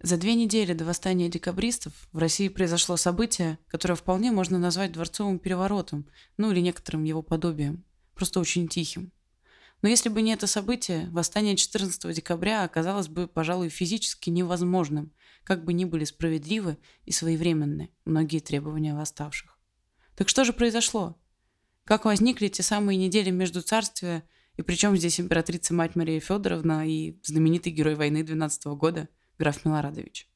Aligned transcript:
За 0.00 0.16
две 0.16 0.36
недели 0.36 0.74
до 0.74 0.84
восстания 0.84 1.28
декабристов 1.28 1.92
в 2.12 2.18
России 2.18 2.48
произошло 2.48 2.96
событие, 2.96 3.58
которое 3.66 3.96
вполне 3.96 4.30
можно 4.30 4.56
назвать 4.56 4.92
дворцовым 4.92 5.40
переворотом, 5.40 6.06
ну 6.36 6.52
или 6.52 6.60
некоторым 6.60 7.02
его 7.02 7.20
подобием, 7.20 7.84
просто 8.14 8.38
очень 8.38 8.68
тихим. 8.68 9.10
Но 9.82 9.88
если 9.88 10.08
бы 10.08 10.22
не 10.22 10.32
это 10.32 10.46
событие, 10.46 11.08
восстание 11.10 11.56
14 11.56 12.14
декабря 12.14 12.62
оказалось 12.62 13.08
бы, 13.08 13.26
пожалуй, 13.26 13.70
физически 13.70 14.30
невозможным, 14.30 15.12
как 15.42 15.64
бы 15.64 15.72
ни 15.72 15.84
были 15.84 16.04
справедливы 16.04 16.78
и 17.04 17.10
своевременны 17.10 17.90
многие 18.04 18.38
требования 18.38 18.94
восставших. 18.94 19.58
Так 20.14 20.28
что 20.28 20.44
же 20.44 20.52
произошло? 20.52 21.18
Как 21.84 22.04
возникли 22.04 22.48
те 22.48 22.62
самые 22.62 22.96
недели 22.98 23.30
между 23.30 23.62
царствия, 23.62 24.22
и 24.56 24.62
причем 24.62 24.96
здесь 24.96 25.18
императрица-мать 25.18 25.96
Мария 25.96 26.20
Федоровна 26.20 26.88
и 26.88 27.18
знаменитый 27.24 27.72
герой 27.72 27.96
войны 27.96 28.22
12 28.22 28.64
года– 28.66 29.08
граф 29.38 29.64
Милорадович. 29.64 30.28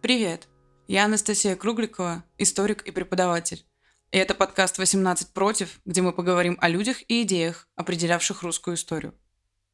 Привет! 0.00 0.48
Я 0.88 1.04
Анастасия 1.04 1.54
Кругликова, 1.54 2.24
историк 2.36 2.82
и 2.82 2.90
преподаватель. 2.90 3.64
И 4.12 4.18
это 4.18 4.34
подкаст 4.34 4.76
«18 4.80 5.28
против», 5.32 5.78
где 5.84 6.02
мы 6.02 6.12
поговорим 6.12 6.58
о 6.60 6.68
людях 6.68 6.96
и 7.06 7.22
идеях, 7.22 7.68
определявших 7.76 8.42
русскую 8.42 8.74
историю. 8.74 9.14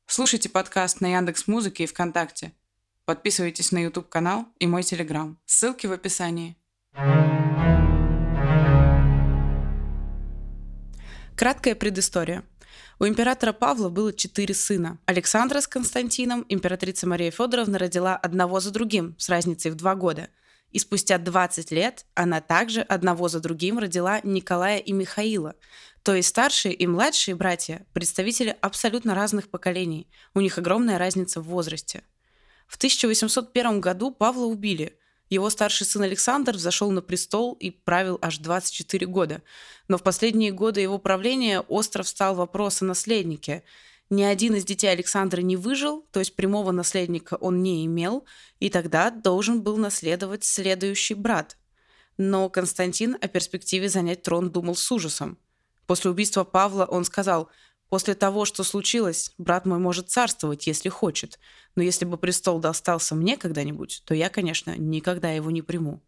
Слушайте 0.05 0.51
подкаст 0.51 1.01
на 1.01 1.07
Яндекс 1.07 1.47
Музыке 1.47 1.84
и 1.84 1.87
ВКонтакте. 1.87 2.53
Подписывайтесь 3.06 3.73
на 3.73 3.83
YouTube 3.83 4.11
канал 4.11 4.47
и 4.59 4.67
мой 4.67 4.83
Телеграм. 4.83 5.39
Ссылки 5.47 5.87
в 5.87 5.93
описании. 5.93 6.59
Краткая 11.34 11.75
предыстория. 11.75 12.45
У 12.98 13.06
императора 13.06 13.55
Павла 13.55 13.89
было 13.89 14.12
четыре 14.12 14.53
сына. 14.55 14.98
Александра 15.06 15.62
с 15.62 15.67
Константином 15.67 16.45
императрица 16.50 17.09
Мария 17.09 17.31
Федоровна 17.31 17.78
родила 17.78 18.15
одного 18.15 18.61
за 18.61 18.71
другим, 18.71 19.15
с 19.17 19.31
разницей 19.31 19.71
в 19.71 19.77
два 19.77 19.95
года– 19.95 20.28
и 20.77 20.78
спустя 20.78 21.16
20 21.16 21.70
лет 21.70 22.05
она 22.12 22.42
также 22.42 22.82
одного 22.82 23.28
за 23.28 23.41
другим 23.41 23.78
родила 23.78 24.20
Николая 24.22 24.77
и 24.77 24.92
Михаила. 24.92 25.55
То 26.02 26.14
есть 26.14 26.28
старшие 26.28 26.74
и 26.74 26.86
младшие 26.86 27.34
братья– 27.34 27.86
представители 27.94 28.55
абсолютно 28.60 29.14
разных 29.14 29.48
поколений. 29.48 30.06
У 30.34 30.41
них 30.42 30.58
огромная 30.58 30.98
разница 30.98 31.41
в 31.41 31.44
возрасте. 31.44 32.02
В 32.69 32.77
1801 32.77 33.80
году 33.80 34.10
Павла 34.10 34.44
убили. 34.44 34.98
Его 35.30 35.48
старший 35.48 35.86
сын 35.86 36.02
Александр 36.02 36.56
взошел 36.56 36.91
на 36.91 37.00
престол 37.00 37.54
и 37.54 37.70
правил 37.70 38.19
аж 38.20 38.36
24 38.36 39.06
года. 39.06 39.41
Но 39.88 39.97
в 39.97 40.02
последние 40.02 40.52
годы 40.52 40.82
его 40.82 40.98
правления 40.98 41.60
остро 41.60 42.02
встал 42.02 42.34
вопрос 42.34 42.82
о 42.82 42.84
наследнике– 42.84 43.62
ни 44.09 44.23
один 44.23 44.55
из 44.55 44.65
детей 44.65 44.89
Александра 44.89 45.41
не 45.41 45.57
выжил, 45.57 46.07
то 46.12 46.21
есть 46.21 46.37
прямого 46.37 46.71
наследника 46.71 47.35
он 47.35 47.62
не 47.62 47.85
имел, 47.87 48.25
и 48.61 48.71
тогда 48.71 49.11
должен 49.11 49.62
был 49.62 49.77
наследовать 49.77 50.45
следующий 50.45 51.15
брат. 51.15 51.57
Но 52.17 52.49
Константин 52.49 53.17
о 53.21 53.29
перспективе 53.29 53.89
занять 53.89 54.23
трон 54.23 54.51
думал 54.51 54.77
с 54.77 54.91
ужасом. 54.93 55.39
После 55.87 56.11
убийства 56.11 56.45
Павла 56.45 56.84
он 56.84 57.05
сказал, 57.05 57.49
«После 57.89 58.15
того, 58.15 58.45
что 58.45 58.65
случилось, 58.65 59.33
брат 59.39 59.67
мой 59.67 59.79
может 59.79 60.09
царствовать, 60.09 60.67
если 60.67 60.89
хочет, 60.89 61.39
но 61.75 61.83
если 61.83 62.05
бы 62.05 62.17
престол 62.17 62.59
достался 62.59 63.15
мне 63.15 63.37
когда-нибудь, 63.37 64.03
то 64.05 64.15
я, 64.15 64.29
конечно, 64.29 64.77
никогда 64.77 65.31
его 65.31 65.50
не 65.50 65.62
приму». 65.62 66.00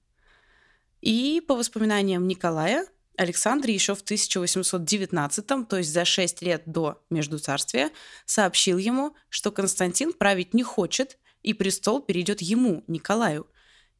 И, 1.00 1.42
по 1.46 1.54
воспоминаниям 1.54 2.26
Николая, 2.26 2.86
Александр 3.18 3.68
еще 3.68 3.96
в 3.96 4.00
1819, 4.02 5.46
то 5.68 5.76
есть 5.76 5.92
за 5.92 6.04
6 6.04 6.40
лет 6.42 6.62
до 6.66 7.02
Междуцарствия, 7.10 7.90
сообщил 8.24 8.78
ему, 8.78 9.16
что 9.28 9.50
Константин 9.50 10.12
править 10.12 10.54
не 10.54 10.62
хочет, 10.62 11.18
и 11.42 11.52
престол 11.52 12.00
перейдет 12.00 12.40
ему, 12.40 12.84
Николаю. 12.86 13.48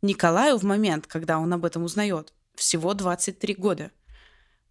Николаю 0.03 0.57
в 0.57 0.63
момент, 0.63 1.09
когда 1.09 1.39
он 1.41 1.53
об 1.53 1.65
этом 1.65 1.83
узнает, 1.83 2.33
всего 2.55 2.95
23 2.95 3.55
года. 3.55 3.91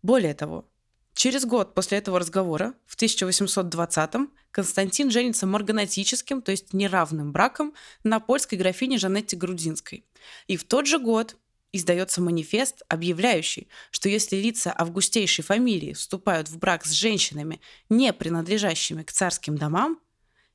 Более 0.02 0.34
того, 0.34 0.72
через 1.14 1.46
год 1.46 1.74
после 1.74 1.98
этого 1.98 2.18
разговора, 2.18 2.74
в 2.86 2.96
1820-м, 2.96 4.32
Константин 4.52 5.12
женится 5.12 5.46
марганатическим, 5.46 6.42
то 6.42 6.52
есть 6.52 6.74
неравным 6.74 7.34
браком, 7.34 7.74
на 8.06 8.22
польской 8.22 8.58
графине 8.58 8.98
Жанетте 8.98 9.36
Грудинской. 9.36 10.06
И 10.48 10.56
в 10.56 10.64
тот 10.64 10.88
же 10.88 11.00
год 11.00 11.36
издается 11.72 12.22
манифест, 12.22 12.82
объявляющий, 12.90 13.68
что 13.92 14.10
если 14.10 14.36
лица 14.38 14.74
августейшей 14.76 15.44
фамилии 15.44 15.94
вступают 15.94 16.50
в 16.50 16.58
брак 16.58 16.86
с 16.86 16.92
женщинами, 16.92 17.62
не 17.90 18.14
принадлежащими 18.14 19.04
к 19.04 19.12
царским 19.12 19.58
домам, 19.58 20.00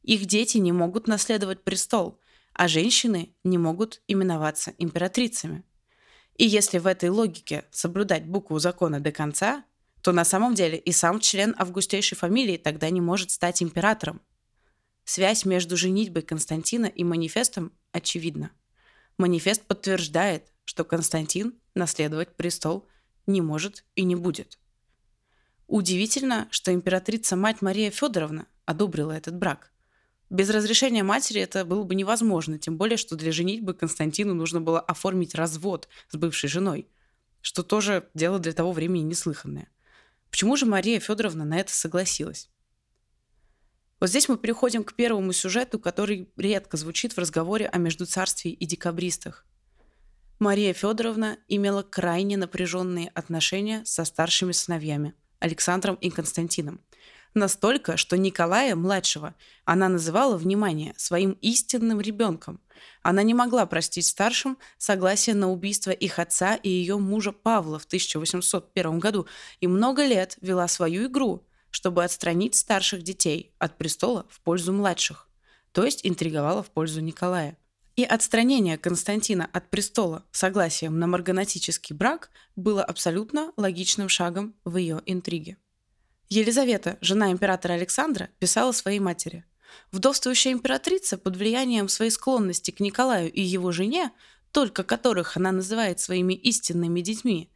их 0.03 0.27
дети 0.27 0.59
не 0.59 0.73
могут 0.73 1.06
наследовать 1.06 1.62
престол, 1.62 2.21
а 2.53 2.69
женщины 2.69 3.34
не 3.45 3.59
могут 3.59 4.03
именоваться 4.09 4.75
императрицами. 4.78 5.65
И 6.37 6.47
если 6.47 6.78
в 6.78 6.87
этой 6.87 7.09
логике 7.09 7.65
соблюдать 7.71 8.27
букву 8.27 8.59
закона 8.59 9.00
до 9.00 9.12
конца, 9.12 9.65
то 10.03 10.12
на 10.12 10.25
самом 10.25 10.55
деле 10.55 10.79
и 10.79 10.91
сам 10.93 11.21
член 11.21 11.55
августейшей 11.59 12.19
фамилии 12.19 12.56
тогда 12.56 12.91
не 12.91 13.00
может 13.00 13.31
стать 13.31 13.62
императором. 13.62 14.21
Связь 15.05 15.44
между 15.44 15.77
женитьбой 15.77 16.23
Константина 16.23 16.87
и 16.87 17.05
манифестом 17.05 17.73
очевидна. 17.93 18.50
Манифест 19.19 19.62
подтверждает, 19.62 20.51
что 20.65 20.84
Константин 20.84 21.55
наследовать 21.75 22.37
престол 22.37 22.87
не 23.27 23.41
может 23.41 23.84
и 23.95 24.05
не 24.05 24.17
будет. 24.17 24.59
Удивительно, 25.67 26.49
что 26.50 26.73
императрица-мать 26.73 27.62
Мария 27.62 27.91
Федоровна 27.91 28.47
одобрила 28.65 29.12
этот 29.12 29.37
брак. 29.37 29.73
Без 30.28 30.49
разрешения 30.50 31.03
матери 31.03 31.41
это 31.41 31.65
было 31.65 31.83
бы 31.83 31.95
невозможно, 31.95 32.59
тем 32.59 32.77
более, 32.77 32.97
что 32.97 33.17
для 33.17 33.33
женитьбы 33.33 33.75
Константину 33.75 34.34
нужно 34.34 34.61
было 34.61 34.81
оформить 34.81 35.34
развод 35.34 35.89
с 36.09 36.17
бывшей 36.17 36.49
женой, 36.49 36.89
что 37.41 37.62
тоже 37.62 38.09
дело 38.15 38.39
для 38.39 38.53
того 38.53 38.73
времени 38.73 39.03
неслыханное. 39.03 39.69
Почему 40.31 40.56
же 40.56 40.65
Мария 40.65 41.00
Федоровна 41.00 41.44
на 41.44 41.59
это 41.59 41.75
согласилась? 41.75 42.49
Вот 44.00 44.09
здесь 44.09 44.29
мы 44.29 44.37
переходим 44.37 44.84
к 44.84 44.94
первому 44.94 45.33
сюжету, 45.33 45.79
который 45.79 46.29
редко 46.37 46.77
звучит 46.77 47.12
в 47.12 47.19
разговоре 47.19 47.67
о 47.69 47.79
междуцарствии 47.79 48.50
и 48.50 48.67
декабристах. 48.67 49.47
Мария 50.42 50.72
Федоровна 50.72 51.38
имела 51.47 51.84
крайне 51.84 52.36
напряженные 52.36 53.10
отношения 53.14 53.84
со 53.84 54.04
старшими 54.04 54.50
сыновьями 54.50 55.14
Александром 55.38 55.94
и 55.94 56.10
Константином. 56.10 56.80
Настолько, 57.32 57.97
что 57.97 58.19
Николая, 58.19 58.75
младшего, 58.75 59.36
она 59.64 59.88
называла, 59.88 60.36
внимание, 60.36 60.94
своим 60.97 61.38
истинным 61.42 62.00
ребенком. 62.00 62.60
Она 63.02 63.22
не 63.22 63.34
могла 63.34 63.66
простить 63.66 64.04
старшим 64.04 64.58
согласие 64.78 65.36
на 65.36 65.48
убийство 65.48 65.92
их 65.92 66.19
отца 66.19 66.56
и 66.56 66.69
ее 66.69 66.98
мужа 66.98 67.31
Павла 67.31 67.78
в 67.78 67.84
1801 67.84 68.98
году 68.98 69.28
и 69.60 69.69
много 69.69 70.04
лет 70.04 70.38
вела 70.41 70.66
свою 70.66 71.06
игру, 71.06 71.47
чтобы 71.70 72.02
отстранить 72.02 72.56
старших 72.56 73.04
детей 73.04 73.54
от 73.60 73.78
престола 73.78 74.26
в 74.28 74.41
пользу 74.41 74.72
младших, 74.72 75.28
то 75.70 75.84
есть 75.84 76.00
интриговала 76.02 76.64
в 76.64 76.70
пользу 76.72 77.00
Николая. 77.00 77.56
И 77.94 78.04
отстранение 78.04 78.78
Константина 78.78 79.48
от 79.53 79.69
престола 79.69 80.25
согласием 80.32 80.98
на 80.98 81.06
марганатический 81.06 81.94
брак 81.94 82.30
было 82.56 82.82
абсолютно 82.82 83.53
логичным 83.56 84.08
шагом 84.08 84.54
в 84.64 84.78
ее 84.78 85.03
интриге. 85.04 85.58
Елизавета, 86.31 86.97
жена 87.02 87.31
императора 87.31 87.75
Александра, 87.75 88.31
писала 88.38 88.72
своей 88.72 88.99
матери. 88.99 89.44
Вдовствующая 89.90 90.52
императрица 90.52 91.19
под 91.19 91.37
влиянием 91.37 91.88
своей 91.88 92.11
склонности 92.11 92.70
к 92.70 92.81
Николаю 92.81 93.31
и 93.31 93.43
его 93.43 93.72
жене, 93.72 94.12
только 94.52 94.84
которых 94.84 95.37
она 95.37 95.52
называет 95.52 96.00
своими 96.00 96.32
истинными 96.32 97.02
детьми, 97.02 97.50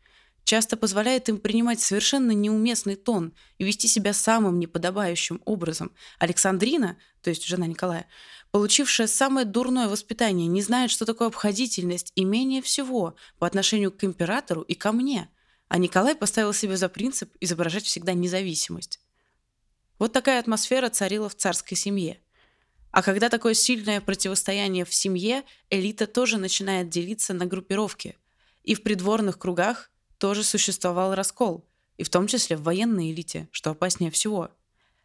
часто 0.46 0.76
позволяет 0.76 1.28
им 1.28 1.38
принимать 1.38 1.80
совершенно 1.80 2.30
неуместный 2.30 2.94
тон 2.94 3.34
и 3.58 3.64
вести 3.64 3.88
себя 3.88 4.12
самым 4.12 4.60
неподобающим 4.60 5.42
образом. 5.44 5.92
Александрина, 6.20 6.96
то 7.20 7.30
есть 7.30 7.44
жена 7.44 7.66
Николая, 7.66 8.06
получившая 8.52 9.08
самое 9.08 9.44
дурное 9.44 9.88
воспитание, 9.88 10.46
не 10.46 10.62
знает, 10.62 10.92
что 10.92 11.04
такое 11.04 11.28
обходительность 11.28 12.12
и 12.14 12.24
менее 12.24 12.62
всего 12.62 13.16
по 13.40 13.46
отношению 13.48 13.90
к 13.90 14.04
императору 14.04 14.62
и 14.62 14.74
ко 14.74 14.92
мне. 14.92 15.28
А 15.66 15.78
Николай 15.78 16.14
поставил 16.14 16.52
себе 16.52 16.76
за 16.76 16.88
принцип 16.88 17.34
изображать 17.40 17.84
всегда 17.84 18.12
независимость. 18.12 19.00
Вот 19.98 20.12
такая 20.12 20.38
атмосфера 20.38 20.90
царила 20.90 21.28
в 21.28 21.34
царской 21.34 21.76
семье. 21.76 22.20
А 22.92 23.02
когда 23.02 23.28
такое 23.28 23.54
сильное 23.54 24.00
противостояние 24.00 24.84
в 24.84 24.94
семье, 24.94 25.42
элита 25.70 26.06
тоже 26.06 26.38
начинает 26.38 26.88
делиться 26.88 27.34
на 27.34 27.46
группировки. 27.46 28.16
И 28.62 28.76
в 28.76 28.84
придворных 28.84 29.40
кругах 29.40 29.90
тоже 30.18 30.44
существовал 30.44 31.14
раскол, 31.14 31.64
и 31.96 32.04
в 32.04 32.10
том 32.10 32.26
числе 32.26 32.56
в 32.56 32.62
военной 32.62 33.12
элите, 33.12 33.48
что 33.50 33.70
опаснее 33.70 34.10
всего. 34.10 34.50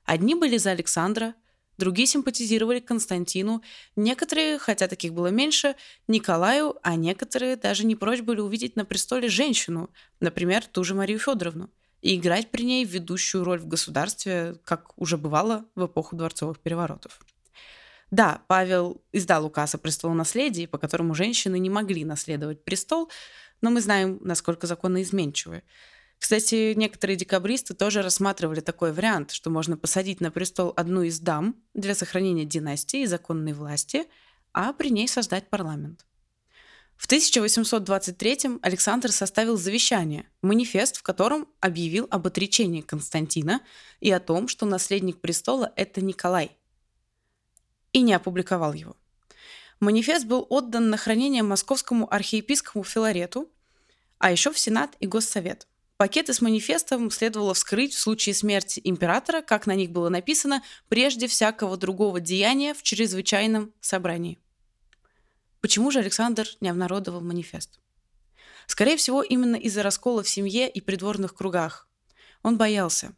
Одни 0.04 0.36
были 0.36 0.58
за 0.58 0.72
Александра, 0.72 1.36
другие 1.78 2.08
симпатизировали 2.08 2.80
Константину, 2.80 3.62
некоторые, 3.96 4.58
хотя 4.58 4.88
таких 4.88 5.14
было 5.14 5.28
меньше, 5.28 5.76
Николаю, 6.08 6.78
а 6.84 6.96
некоторые 6.96 7.56
даже 7.56 7.86
не 7.86 7.96
прочь 7.96 8.22
были 8.22 8.40
увидеть 8.40 8.76
на 8.76 8.86
престоле 8.86 9.30
женщину, 9.30 9.90
например, 10.20 10.66
ту 10.66 10.84
же 10.84 10.96
Марию 10.96 11.20
Федоровну, 11.20 11.70
и 12.02 12.16
играть 12.16 12.52
при 12.52 12.64
ней 12.64 12.84
ведущую 12.84 13.44
роль 13.44 13.60
в 13.60 13.68
государстве, 13.68 14.56
как 14.64 14.98
уже 14.98 15.18
бывало 15.18 15.66
в 15.76 15.86
эпоху 15.86 16.16
дворцовых 16.16 16.60
переворотов. 16.60 17.20
Да, 18.12 18.42
Павел 18.48 19.02
издал 19.14 19.46
указ 19.46 19.74
о 19.74 19.78
престолонаследии, 19.78 20.66
по 20.66 20.78
которому 20.78 21.16
женщины 21.16 21.58
не 21.58 21.70
могли 21.70 22.04
наследовать 22.04 22.66
престол, 22.66 23.10
но 23.62 23.70
мы 23.70 23.82
знаем, 23.82 24.20
насколько 24.22 24.68
законы 24.68 25.04
изменчивы. 25.04 25.64
Кстати, 26.20 26.74
некоторые 26.76 27.18
декабристы 27.18 27.74
тоже 27.74 28.02
рассматривали 28.04 28.60
такой 28.60 28.92
вариант, 28.92 29.32
что 29.32 29.50
можно 29.50 29.76
посадить 29.78 30.22
на 30.22 30.30
престол 30.30 30.74
одну 30.76 31.02
из 31.02 31.20
дам 31.20 31.56
для 31.74 31.96
сохранения 31.96 32.46
династии 32.46 33.02
и 33.02 33.08
законной 33.08 33.54
власти, 33.54 34.06
а 34.54 34.74
при 34.74 34.90
ней 34.90 35.08
создать 35.08 35.50
парламент. 35.50 36.06
В 36.96 37.08
1823 37.08 38.60
Александр 38.62 39.12
составил 39.12 39.58
завещание, 39.58 40.30
манифест, 40.44 40.98
в 40.98 41.02
котором 41.02 41.48
объявил 41.60 42.08
об 42.12 42.28
отречении 42.28 42.82
Константина 42.82 43.62
и 44.00 44.12
о 44.12 44.20
том, 44.20 44.48
что 44.48 44.68
наследник 44.68 45.20
престола– 45.20 45.74
это 45.76 46.02
Николай, 46.02 46.56
и 47.92 48.02
не 48.02 48.14
опубликовал 48.14 48.74
его. 48.74 48.96
Манифест 49.82 50.26
был 50.26 50.46
отдан 50.48 50.92
на 50.92 50.98
хранение 50.98 51.42
московскому 51.42 52.08
архиепископу 52.14 52.84
Филарету, 52.84 53.52
а 54.20 54.32
еще 54.32 54.54
в 54.54 54.60
Сенат 54.60 54.96
и 55.00 55.08
Госсовет. 55.08 55.68
Пакеты 55.98 56.36
с 56.36 56.42
манифестом 56.42 57.10
следовало 57.10 57.56
вскрыть 57.56 57.96
в 57.96 58.00
случае 58.00 58.36
смерти 58.36 58.80
императора, 58.84 59.42
как 59.42 59.66
на 59.66 59.74
них 59.74 59.90
было 59.90 60.10
написано, 60.10 60.64
прежде 60.88 61.26
всякого 61.26 61.78
другого 61.78 62.20
деяния 62.20 62.76
в 62.76 62.84
чрезвычайном 62.84 63.74
собрании. 63.82 64.38
Почему 65.62 65.90
же 65.90 65.98
Александр 65.98 66.48
не 66.60 66.70
обнародовал 66.70 67.22
манифест? 67.22 67.80
Скорее 68.68 68.98
всего, 68.98 69.24
именно 69.24 69.56
из-за 69.56 69.82
раскола 69.82 70.22
в 70.22 70.30
семье 70.30 70.70
и 70.70 70.80
придворных 70.80 71.34
кругах. 71.34 71.88
Он 72.44 72.56
боялся. 72.56 73.14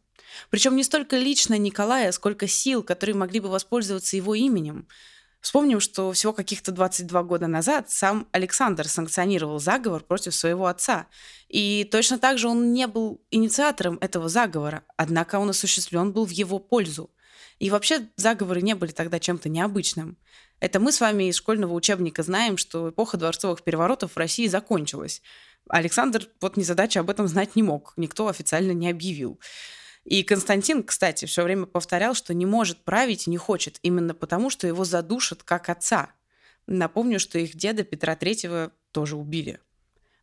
Причем 0.48 0.76
не 0.76 0.82
столько 0.82 1.18
лично 1.18 1.58
Николая, 1.58 2.10
сколько 2.10 2.48
сил, 2.48 2.82
которые 2.82 3.16
могли 3.16 3.40
бы 3.40 3.50
воспользоваться 3.50 4.16
его 4.16 4.34
именем– 4.34 4.88
Вспомним, 5.44 5.78
что 5.78 6.10
всего 6.12 6.32
каких-то 6.32 6.72
22 6.72 7.22
года 7.24 7.46
назад 7.48 7.90
сам 7.90 8.26
Александр 8.32 8.88
санкционировал 8.88 9.60
заговор 9.60 10.02
против 10.02 10.34
своего 10.34 10.64
отца. 10.64 11.06
И 11.50 11.86
точно 11.92 12.18
так 12.18 12.38
же 12.38 12.48
он 12.48 12.72
не 12.72 12.86
был 12.86 13.20
инициатором 13.30 13.98
этого 14.00 14.30
заговора, 14.30 14.84
однако 14.96 15.38
он 15.38 15.50
осуществлен 15.50 16.12
был 16.12 16.24
в 16.24 16.30
его 16.30 16.58
пользу. 16.58 17.10
И 17.58 17.68
вообще 17.68 18.08
заговоры 18.16 18.62
не 18.62 18.74
были 18.74 18.92
тогда 18.92 19.20
чем-то 19.20 19.50
необычным. 19.50 20.16
Это 20.60 20.80
мы 20.80 20.92
с 20.92 21.02
вами 21.02 21.24
из 21.24 21.36
школьного 21.36 21.74
учебника 21.74 22.22
знаем, 22.22 22.56
что 22.56 22.88
эпоха 22.88 23.18
дворцовых 23.18 23.62
переворотов 23.62 24.12
в 24.12 24.16
России 24.16 24.46
закончилась. 24.46 25.20
Александр 25.68 26.26
вот 26.40 26.56
незадача 26.56 27.00
об 27.00 27.10
этом 27.10 27.28
знать 27.28 27.54
не 27.54 27.62
мог, 27.62 27.92
никто 27.98 28.28
официально 28.28 28.72
не 28.72 28.88
объявил. 28.88 29.38
И 30.04 30.22
Константин, 30.22 30.82
кстати, 30.82 31.24
все 31.24 31.42
время 31.42 31.66
повторял, 31.66 32.14
что 32.14 32.34
не 32.34 32.46
может 32.46 32.84
править 32.84 33.26
и 33.26 33.30
не 33.30 33.38
хочет, 33.38 33.78
именно 33.82 34.14
потому, 34.14 34.50
что 34.50 34.66
его 34.66 34.84
задушат 34.84 35.42
как 35.42 35.68
отца. 35.68 36.10
Напомню, 36.66 37.18
что 37.18 37.38
их 37.38 37.56
деда 37.56 37.84
Петра 37.84 38.14
Третьего 38.14 38.72
тоже 38.92 39.16
убили. 39.16 39.60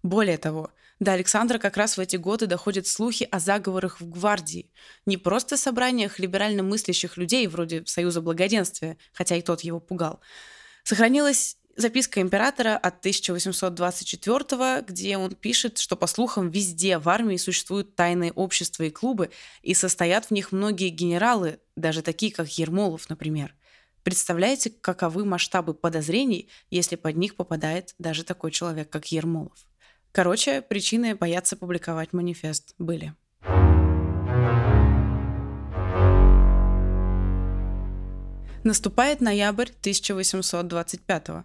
Более 0.03 0.37
того, 0.37 0.71
до 0.99 1.13
Александра 1.13 1.57
как 1.57 1.77
раз 1.77 1.97
в 1.97 1.99
эти 1.99 2.15
годы 2.15 2.45
доходят 2.45 2.85
слухи 2.85 3.27
о 3.31 3.39
заговорах 3.39 4.01
в 4.01 4.09
гвардии. 4.09 4.71
Не 5.05 5.17
просто 5.17 5.57
собраниях 5.57 6.19
либерально 6.19 6.61
мыслящих 6.61 7.17
людей, 7.17 7.47
вроде 7.47 7.83
Союза 7.85 8.21
Благоденствия, 8.21 8.97
хотя 9.13 9.35
и 9.35 9.41
тот 9.41 9.61
его 9.61 9.79
пугал. 9.79 10.21
Сохранилась 10.83 11.57
записка 11.81 12.21
императора 12.21 12.77
от 12.77 12.99
1824 12.99 14.81
где 14.87 15.17
он 15.17 15.35
пишет, 15.35 15.77
что, 15.77 15.95
по 15.95 16.07
слухам, 16.07 16.49
везде 16.49 16.97
в 16.97 17.09
армии 17.09 17.37
существуют 17.37 17.95
тайные 17.95 18.31
общества 18.31 18.83
и 18.83 18.89
клубы, 18.89 19.31
и 19.61 19.73
состоят 19.73 20.27
в 20.27 20.31
них 20.31 20.51
многие 20.51 20.89
генералы, 20.89 21.59
даже 21.75 22.01
такие, 22.01 22.31
как 22.31 22.47
Ермолов, 22.57 23.09
например. 23.09 23.55
Представляете, 24.03 24.69
каковы 24.69 25.25
масштабы 25.25 25.73
подозрений, 25.73 26.49
если 26.69 26.95
под 26.95 27.17
них 27.17 27.35
попадает 27.35 27.93
даже 27.99 28.23
такой 28.23 28.51
человек, 28.51 28.89
как 28.89 29.11
Ермолов? 29.11 29.57
Короче, 30.11 30.61
причины 30.61 31.15
бояться 31.15 31.55
публиковать 31.55 32.13
манифест 32.13 32.73
были. 32.77 33.13
Наступает 38.63 39.21
ноябрь 39.21 39.69
1825 39.81 41.29
-го. 41.29 41.43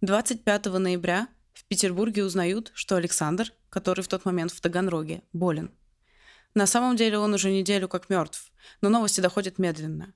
25 0.00 0.66
ноября 0.66 1.26
в 1.52 1.64
Петербурге 1.64 2.22
узнают, 2.22 2.70
что 2.74 2.94
Александр, 2.94 3.52
который 3.68 4.02
в 4.02 4.08
тот 4.08 4.24
момент 4.24 4.52
в 4.52 4.60
Таганроге, 4.60 5.24
болен. 5.32 5.72
На 6.54 6.66
самом 6.66 6.94
деле 6.94 7.18
он 7.18 7.34
уже 7.34 7.50
неделю 7.50 7.88
как 7.88 8.08
мертв, 8.08 8.52
но 8.80 8.90
новости 8.90 9.20
доходят 9.20 9.58
медленно. 9.58 10.14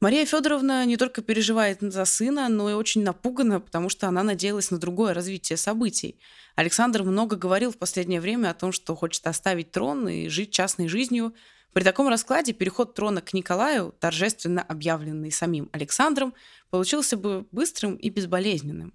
Мария 0.00 0.24
Федоровна 0.24 0.86
не 0.86 0.96
только 0.96 1.20
переживает 1.20 1.80
за 1.82 2.06
сына, 2.06 2.48
но 2.48 2.70
и 2.70 2.72
очень 2.72 3.02
напугана, 3.02 3.60
потому 3.60 3.90
что 3.90 4.08
она 4.08 4.22
надеялась 4.22 4.70
на 4.70 4.78
другое 4.78 5.12
развитие 5.12 5.58
событий. 5.58 6.18
Александр 6.56 7.02
много 7.02 7.36
говорил 7.36 7.70
в 7.70 7.76
последнее 7.76 8.20
время 8.22 8.48
о 8.48 8.54
том, 8.54 8.72
что 8.72 8.96
хочет 8.96 9.26
оставить 9.26 9.72
трон 9.72 10.08
и 10.08 10.28
жить 10.28 10.52
частной 10.52 10.88
жизнью. 10.88 11.34
При 11.74 11.84
таком 11.84 12.08
раскладе 12.08 12.54
переход 12.54 12.94
трона 12.94 13.20
к 13.20 13.34
Николаю, 13.34 13.94
торжественно 14.00 14.62
объявленный 14.62 15.30
самим 15.30 15.68
Александром, 15.72 16.32
получился 16.70 17.18
бы 17.18 17.46
быстрым 17.52 17.96
и 17.96 18.08
безболезненным. 18.08 18.94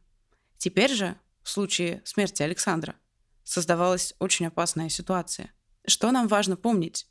Теперь 0.57 0.91
же, 0.93 1.17
в 1.43 1.49
случае 1.49 2.01
смерти 2.03 2.43
Александра, 2.43 2.95
создавалась 3.43 4.13
очень 4.19 4.47
опасная 4.47 4.89
ситуация. 4.89 5.51
Что 5.85 6.11
нам 6.11 6.27
важно 6.27 6.57
помнить? 6.57 7.07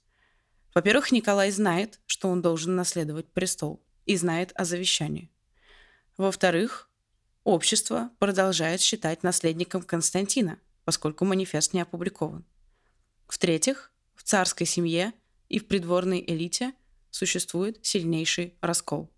Во-первых, 0.74 1.12
Николай 1.12 1.50
знает, 1.50 2.00
что 2.06 2.28
он 2.28 2.42
должен 2.42 2.76
наследовать 2.76 3.32
престол 3.32 3.82
и 4.04 4.16
знает 4.16 4.52
о 4.54 4.64
завещании. 4.64 5.30
Во-вторых, 6.18 6.90
общество 7.44 8.10
продолжает 8.18 8.80
считать 8.80 9.22
наследником 9.22 9.82
Константина, 9.82 10.58
поскольку 10.84 11.24
манифест 11.24 11.72
не 11.72 11.80
опубликован. 11.80 12.44
В-третьих, 13.26 13.92
в 14.14 14.22
царской 14.22 14.66
семье 14.66 15.12
и 15.48 15.58
в 15.58 15.66
придворной 15.66 16.22
элите 16.26 16.74
существует 17.10 17.84
сильнейший 17.84 18.58
раскол– 18.60 19.10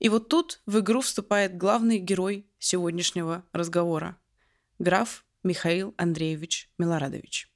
и 0.00 0.08
вот 0.08 0.28
тут 0.28 0.62
в 0.66 0.80
игру 0.80 1.02
вступает 1.02 1.56
главный 1.56 1.98
герой 1.98 2.46
сегодняшнего 2.58 3.44
разговора– 3.52 4.16
граф 4.78 5.26
Михаил 5.44 5.94
Андреевич 5.98 6.70
Милорадович. 6.78 7.50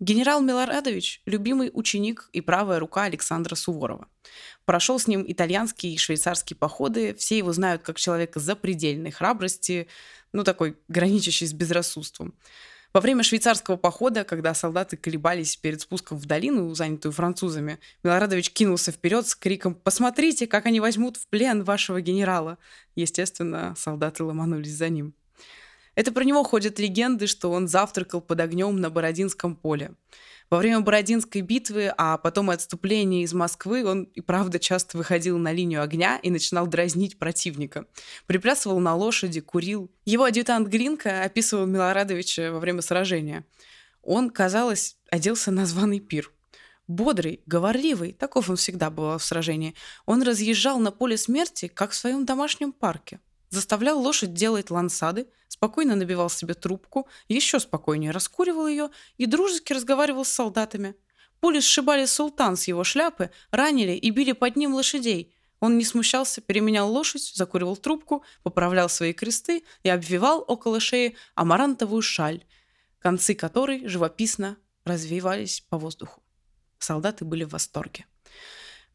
Генерал 0.00 0.42
Милорадович– 0.42 1.22
любимый 1.26 1.70
ученик 1.72 2.28
и 2.32 2.42
правая 2.42 2.78
рука 2.78 3.04
Александра 3.04 3.54
Суворова. 3.54 4.08
Прошел 4.66 4.98
с 4.98 5.06
ним 5.06 5.24
итальянские 5.26 5.94
и 5.94 5.98
швейцарские 5.98 6.58
походы, 6.58 7.14
все 7.14 7.38
его 7.38 7.52
знают 7.54 7.82
как 7.82 7.98
человека 7.98 8.38
запредельной 8.38 9.10
храбрости, 9.10 9.88
ну 10.32 10.44
такой 10.44 10.76
граничащий 10.88 11.46
с 11.46 11.54
безрассудством. 11.54 12.34
Во 12.92 13.00
время 13.00 13.22
швейцарского 13.22 13.76
похода, 13.76 14.24
когда 14.24 14.52
солдаты 14.52 14.96
колебались 14.96 15.56
перед 15.56 15.80
спуском 15.80 16.18
в 16.18 16.26
долину, 16.26 16.74
занятую 16.74 17.12
французами, 17.12 17.78
Милорадович 18.02 18.50
кинулся 18.50 18.90
вперед 18.90 19.28
с 19.28 19.36
криком 19.36 19.76
«Посмотрите, 19.76 20.48
как 20.48 20.66
они 20.66 20.80
возьмут 20.80 21.16
в 21.16 21.28
плен 21.28 21.62
вашего 21.62 22.00
генерала!» 22.00 22.58
Естественно, 22.96 23.74
солдаты 23.76 24.24
ломанулись 24.24 24.74
за 24.74 24.88
ним. 24.88 25.14
Это 26.00 26.12
про 26.12 26.24
него 26.24 26.42
ходят 26.44 26.78
легенды, 26.78 27.26
что 27.26 27.50
он 27.50 27.68
завтракал 27.68 28.22
под 28.22 28.40
огнем 28.40 28.80
на 28.80 28.88
Бородинском 28.88 29.54
поле. 29.54 29.92
Во 30.48 30.56
время 30.56 30.80
Бородинской 30.80 31.42
битвы, 31.42 31.92
а 31.94 32.16
потом 32.16 32.48
отступления 32.48 33.22
из 33.22 33.34
Москвы, 33.34 33.84
он 33.84 34.04
и 34.04 34.22
правда 34.22 34.58
часто 34.58 34.96
выходил 34.96 35.36
на 35.36 35.52
линию 35.52 35.82
огня 35.82 36.18
и 36.22 36.30
начинал 36.30 36.66
дразнить 36.66 37.18
противника. 37.18 37.84
Приплясывал 38.26 38.80
на 38.80 38.94
лошади, 38.94 39.42
курил. 39.42 39.90
Его 40.06 40.24
адъютант 40.24 40.68
Глинка 40.68 41.22
описывал 41.22 41.66
Милорадовича 41.66 42.50
во 42.50 42.60
время 42.60 42.80
сражения. 42.80 43.44
Он, 44.00 44.30
казалось, 44.30 44.96
оделся 45.10 45.50
на 45.50 45.66
званый 45.66 46.00
пир. 46.00 46.32
Бодрый, 46.88 47.42
говорливый, 47.44 48.14
таков 48.14 48.48
он 48.48 48.56
всегда 48.56 48.88
был 48.88 49.18
в 49.18 49.22
сражении, 49.22 49.74
он 50.06 50.22
разъезжал 50.22 50.78
на 50.78 50.92
поле 50.92 51.18
смерти, 51.18 51.68
как 51.68 51.90
в 51.90 51.94
своем 51.94 52.24
домашнем 52.24 52.72
парке 52.72 53.20
заставлял 53.50 54.00
лошадь 54.00 54.32
делать 54.32 54.70
лансады, 54.70 55.28
спокойно 55.48 55.96
набивал 55.96 56.30
себе 56.30 56.54
трубку, 56.54 57.08
еще 57.28 57.60
спокойнее 57.60 58.12
раскуривал 58.12 58.66
ее 58.66 58.90
и 59.18 59.26
дружески 59.26 59.72
разговаривал 59.72 60.24
с 60.24 60.30
солдатами. 60.30 60.94
Пули 61.40 61.60
сшибали 61.60 62.06
султан 62.06 62.56
с 62.56 62.68
его 62.68 62.84
шляпы, 62.84 63.30
ранили 63.50 63.92
и 63.92 64.10
били 64.10 64.32
под 64.32 64.56
ним 64.56 64.74
лошадей. 64.74 65.34
Он 65.58 65.76
не 65.76 65.84
смущался, 65.84 66.40
переменял 66.40 66.90
лошадь, 66.90 67.32
закуривал 67.34 67.76
трубку, 67.76 68.24
поправлял 68.42 68.88
свои 68.88 69.12
кресты 69.12 69.64
и 69.82 69.88
обвивал 69.88 70.44
около 70.46 70.80
шеи 70.80 71.16
амарантовую 71.34 72.02
шаль, 72.02 72.44
концы 72.98 73.34
которой 73.34 73.86
живописно 73.86 74.56
развивались 74.84 75.62
по 75.68 75.78
воздуху. 75.78 76.22
Солдаты 76.78 77.24
были 77.24 77.44
в 77.44 77.50
восторге. 77.50 78.06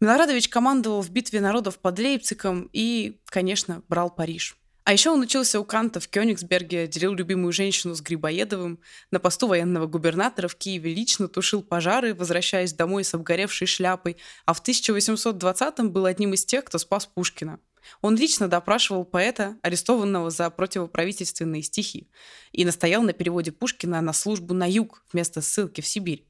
Милорадович 0.06 0.50
командовал 0.50 1.02
в 1.02 1.10
битве 1.10 1.42
народов 1.42 1.80
под 1.80 1.98
Лейпцигом 1.98 2.70
и, 2.72 3.18
конечно, 3.26 3.82
брал 3.90 4.12
Париж. 4.12 4.56
А 4.84 4.94
еще 4.94 5.10
он 5.10 5.22
учился 5.22 5.60
у 5.60 5.64
Канта 5.64 6.00
в 6.00 6.08
Кёнигсберге, 6.10 6.86
делил 6.86 7.14
любимую 7.16 7.52
женщину 7.52 7.96
с 7.96 8.02
Грибоедовым, 8.02 8.80
на 9.10 9.20
посту 9.20 9.48
военного 9.48 9.88
губернатора 9.88 10.48
в 10.48 10.58
Киеве 10.58 10.94
лично 10.94 11.28
тушил 11.28 11.64
пожары, 11.64 12.14
возвращаясь 12.14 12.72
домой 12.72 13.04
с 13.04 13.16
обгоревшей 13.16 13.66
шляпой, 13.66 14.18
а 14.46 14.54
в 14.54 14.62
1820-м 14.64 15.90
был 15.90 16.06
одним 16.06 16.36
из 16.36 16.46
тех, 16.46 16.66
кто 16.66 16.78
спас 16.78 17.08
Пушкина. 17.08 17.60
Он 18.02 18.16
лично 18.16 18.48
допрашивал 18.48 19.06
поэта, 19.06 19.58
арестованного 19.64 20.30
за 20.30 20.52
противоправительственные 20.52 21.64
стихи, 21.64 22.12
и 22.52 22.64
настоял 22.64 23.02
на 23.02 23.14
переводе 23.14 23.52
Пушкина 23.52 24.02
на 24.02 24.14
службу 24.14 24.54
на 24.54 24.70
юг 24.70 25.04
вместо 25.12 25.42
ссылки 25.42 25.82
в 25.82 25.88
Сибирь. 25.88 26.28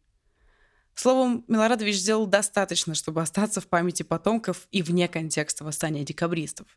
Словом, 0.95 1.43
Милорадович 1.49 1.97
сделал 1.97 2.25
достаточно, 2.25 2.95
чтобы 2.95 3.21
остаться 3.21 3.59
в 3.59 3.67
памяти 3.67 4.03
потомков 4.03 4.67
и 4.71 4.81
вне 4.81 5.09
контекста 5.09 5.65
восстания 5.65 6.05
декабристов. 6.05 6.67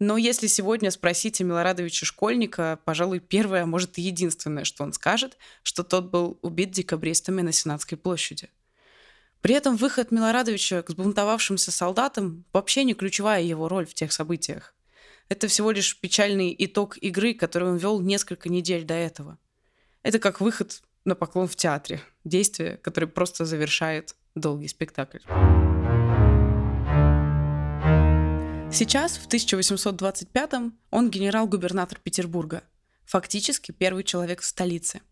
Но 0.00 0.16
если 0.16 0.48
сегодня 0.48 0.90
спросите 0.90 1.44
Милорадовича 1.44 2.04
школьника, 2.04 2.80
пожалуй, 2.84 3.20
первое, 3.20 3.62
а 3.62 3.66
может 3.66 3.98
и 3.98 4.02
единственное, 4.02 4.64
что 4.64 4.82
он 4.82 4.92
скажет, 4.92 5.38
что 5.62 5.84
тот 5.84 6.10
был 6.10 6.38
убит 6.42 6.72
декабристами 6.72 7.40
на 7.40 7.52
Сенатской 7.52 7.96
площади. 7.96 8.50
При 9.42 9.54
этом 9.54 9.76
выход 9.76 10.10
Милорадовича 10.10 10.82
к 10.82 10.90
сбунтовавшимся 10.90 11.70
солдатам 11.70 12.44
вообще 12.52 12.82
не 12.82 12.94
ключевая 12.94 13.42
его 13.42 13.68
роль 13.68 13.86
в 13.86 13.94
тех 13.94 14.12
событиях. 14.12 14.74
Это 15.28 15.46
всего 15.46 15.70
лишь 15.70 15.98
печальный 16.00 16.54
итог 16.58 16.96
игры, 16.98 17.32
которую 17.32 17.72
он 17.72 17.78
вел 17.78 18.00
несколько 18.00 18.48
недель 18.48 18.84
до 18.84 18.94
этого. 18.94 19.38
Это 20.02 20.18
как 20.18 20.40
выход 20.40 20.82
на 21.04 21.14
поклон 21.14 21.48
в 21.48 21.56
театре. 21.56 22.00
Действие, 22.24 22.76
которое 22.76 23.06
просто 23.06 23.44
завершает 23.44 24.14
долгий 24.34 24.68
спектакль. 24.68 25.18
Сейчас, 28.72 29.18
в 29.18 29.28
1825-м, 29.28 30.78
он 30.90 31.10
генерал-губернатор 31.10 31.98
Петербурга. 32.02 32.62
Фактически 33.04 33.72
первый 33.72 34.04
человек 34.04 34.40
в 34.40 34.44
столице. 34.46 35.02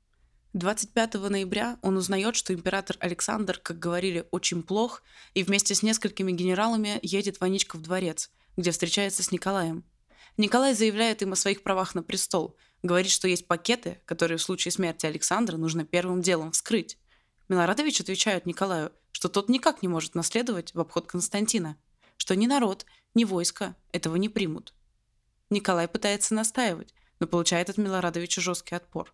25 0.54 1.14
ноября 1.14 1.78
он 1.82 1.96
узнает, 1.96 2.34
что 2.36 2.54
император 2.54 2.96
Александр, 3.00 3.58
как 3.62 3.78
говорили, 3.78 4.26
очень 4.30 4.62
плох, 4.62 5.02
и 5.34 5.42
вместе 5.42 5.74
с 5.74 5.82
несколькими 5.82 6.32
генералами 6.32 6.98
едет 7.02 7.36
в 7.36 7.44
Аничков 7.44 7.82
дворец, 7.82 8.30
где 8.56 8.70
встречается 8.70 9.22
с 9.22 9.30
Николаем. 9.30 9.84
Николай 10.36 10.74
заявляет 10.74 11.22
им 11.22 11.34
о 11.34 11.36
своих 11.36 11.62
правах 11.62 11.94
на 11.94 12.02
престол– 12.02 12.56
Говорит, 12.82 13.10
что 13.10 13.28
есть 13.28 13.46
пакеты, 13.46 14.00
которые 14.06 14.38
в 14.38 14.42
случае 14.42 14.72
смерти 14.72 15.06
Александра 15.06 15.56
нужно 15.56 15.84
первым 15.84 16.22
делом 16.22 16.52
вскрыть. 16.52 16.98
Милорадович 17.48 18.00
отвечает 18.00 18.46
Николаю, 18.46 18.92
что 19.12 19.28
тот 19.28 19.48
никак 19.48 19.82
не 19.82 19.88
может 19.88 20.14
наследовать 20.14 20.74
в 20.74 20.80
обход 20.80 21.06
Константина, 21.06 21.76
что 22.16 22.34
ни 22.34 22.46
народ, 22.46 22.86
ни 23.14 23.24
войско 23.24 23.76
этого 23.92 24.16
не 24.16 24.28
примут. 24.28 24.72
Николай 25.50 25.88
пытается 25.88 26.34
настаивать, 26.34 26.94
но 27.18 27.26
получает 27.26 27.68
от 27.68 27.76
Милорадовича 27.76 28.40
жесткий 28.40 28.76
отпор. 28.76 29.12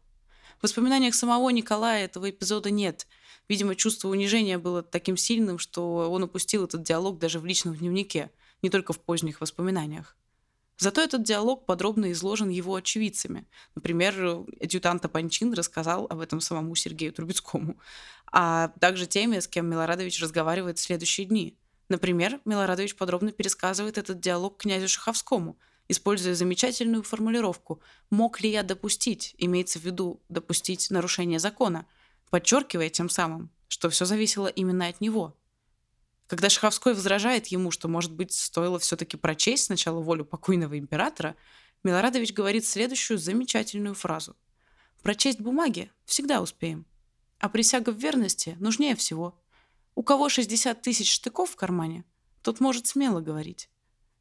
В 0.58 0.62
воспоминаниях 0.62 1.14
самого 1.14 1.50
Николая 1.50 2.04
этого 2.04 2.30
эпизода 2.30 2.70
нет. 2.70 3.06
Видимо, 3.48 3.74
чувство 3.74 4.08
унижения 4.08 4.58
было 4.58 4.82
таким 4.82 5.16
сильным, 5.16 5.58
что 5.58 6.10
он 6.10 6.22
упустил 6.22 6.64
этот 6.64 6.82
диалог 6.82 7.18
даже 7.18 7.40
в 7.40 7.46
личном 7.46 7.74
дневнике, 7.74 8.30
не 8.62 8.70
только 8.70 8.92
в 8.92 9.00
поздних 9.00 9.40
воспоминаниях. 9.40 10.16
Зато 10.78 11.00
этот 11.00 11.22
диалог 11.22 11.64
подробно 11.64 12.12
изложен 12.12 12.50
его 12.50 12.74
очевидцами. 12.74 13.46
Например, 13.74 14.44
адъютант 14.60 15.10
Панчин 15.10 15.52
рассказал 15.54 16.06
об 16.10 16.20
этом 16.20 16.40
самому 16.40 16.74
Сергею 16.74 17.12
Трубецкому, 17.12 17.76
а 18.30 18.68
также 18.80 19.06
теми, 19.06 19.38
с 19.38 19.48
кем 19.48 19.66
Милорадович 19.70 20.20
разговаривает 20.20 20.78
в 20.78 20.82
следующие 20.82 21.26
дни. 21.26 21.56
Например, 21.88 22.40
Милорадович 22.44 22.94
подробно 22.96 23.32
пересказывает 23.32 23.96
этот 23.96 24.20
диалог 24.20 24.58
князю 24.58 24.88
Шаховскому, 24.88 25.56
используя 25.88 26.34
замечательную 26.34 27.02
формулировку 27.04 27.80
«мог 28.10 28.40
ли 28.40 28.50
я 28.50 28.62
допустить», 28.62 29.34
имеется 29.38 29.78
в 29.78 29.84
виду 29.84 30.20
допустить 30.28 30.90
нарушение 30.90 31.38
закона, 31.38 31.86
подчеркивая 32.28 32.90
тем 32.90 33.08
самым, 33.08 33.50
что 33.68 33.88
все 33.88 34.04
зависело 34.04 34.48
именно 34.48 34.88
от 34.88 35.00
него– 35.00 35.34
когда 36.26 36.50
Шаховской 36.50 36.94
возражает 36.94 37.46
ему, 37.48 37.70
что, 37.70 37.88
может 37.88 38.12
быть, 38.12 38.32
стоило 38.32 38.78
все-таки 38.78 39.16
прочесть 39.16 39.66
сначала 39.66 40.00
волю 40.00 40.24
покойного 40.24 40.78
императора, 40.78 41.36
Милорадович 41.84 42.32
говорит 42.32 42.66
следующую 42.66 43.18
замечательную 43.18 43.94
фразу. 43.94 44.36
«Прочесть 45.02 45.40
бумаги 45.40 45.90
всегда 46.04 46.42
успеем, 46.42 46.84
а 47.38 47.48
присяга 47.48 47.90
в 47.90 47.98
верности 47.98 48.56
нужнее 48.58 48.96
всего. 48.96 49.38
У 49.94 50.02
кого 50.02 50.28
60 50.28 50.82
тысяч 50.82 51.12
штыков 51.12 51.50
в 51.50 51.56
кармане, 51.56 52.04
тот 52.42 52.60
может 52.60 52.86
смело 52.86 53.20
говорить». 53.20 53.68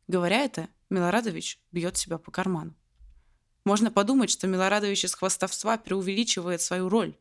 Говоря 0.08 0.42
это, 0.44 0.70
Милорадович 0.92 1.60
бьет 1.72 1.98
себя 1.98 2.20
по 2.20 2.30
карману. 2.30 2.76
Можно 3.64 3.90
подумать, 3.90 4.30
что 4.30 4.46
Милорадович 4.46 5.06
из 5.06 5.16
хвастовства 5.16 5.78
преувеличивает 5.78 6.62
свою 6.62 6.88
роль, 6.88 7.16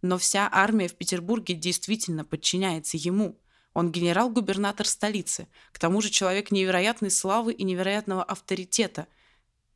но 0.00 0.16
вся 0.16 0.48
армия 0.52 0.86
в 0.86 0.94
Петербурге 0.94 1.54
действительно 1.54 2.24
подчиняется 2.24 2.96
ему– 2.96 3.36
он 3.78 3.92
генерал-губернатор 3.92 4.88
столицы, 4.88 5.46
к 5.70 5.78
тому 5.78 6.00
же 6.00 6.10
человек 6.10 6.50
невероятной 6.50 7.12
славы 7.12 7.52
и 7.52 7.62
невероятного 7.62 8.24
авторитета. 8.24 9.06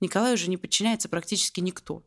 Николаю 0.01 0.37
же 0.37 0.51
не 0.51 0.57
подчиняется 0.57 1.09
практически 1.09 1.61
никто. 1.61 2.03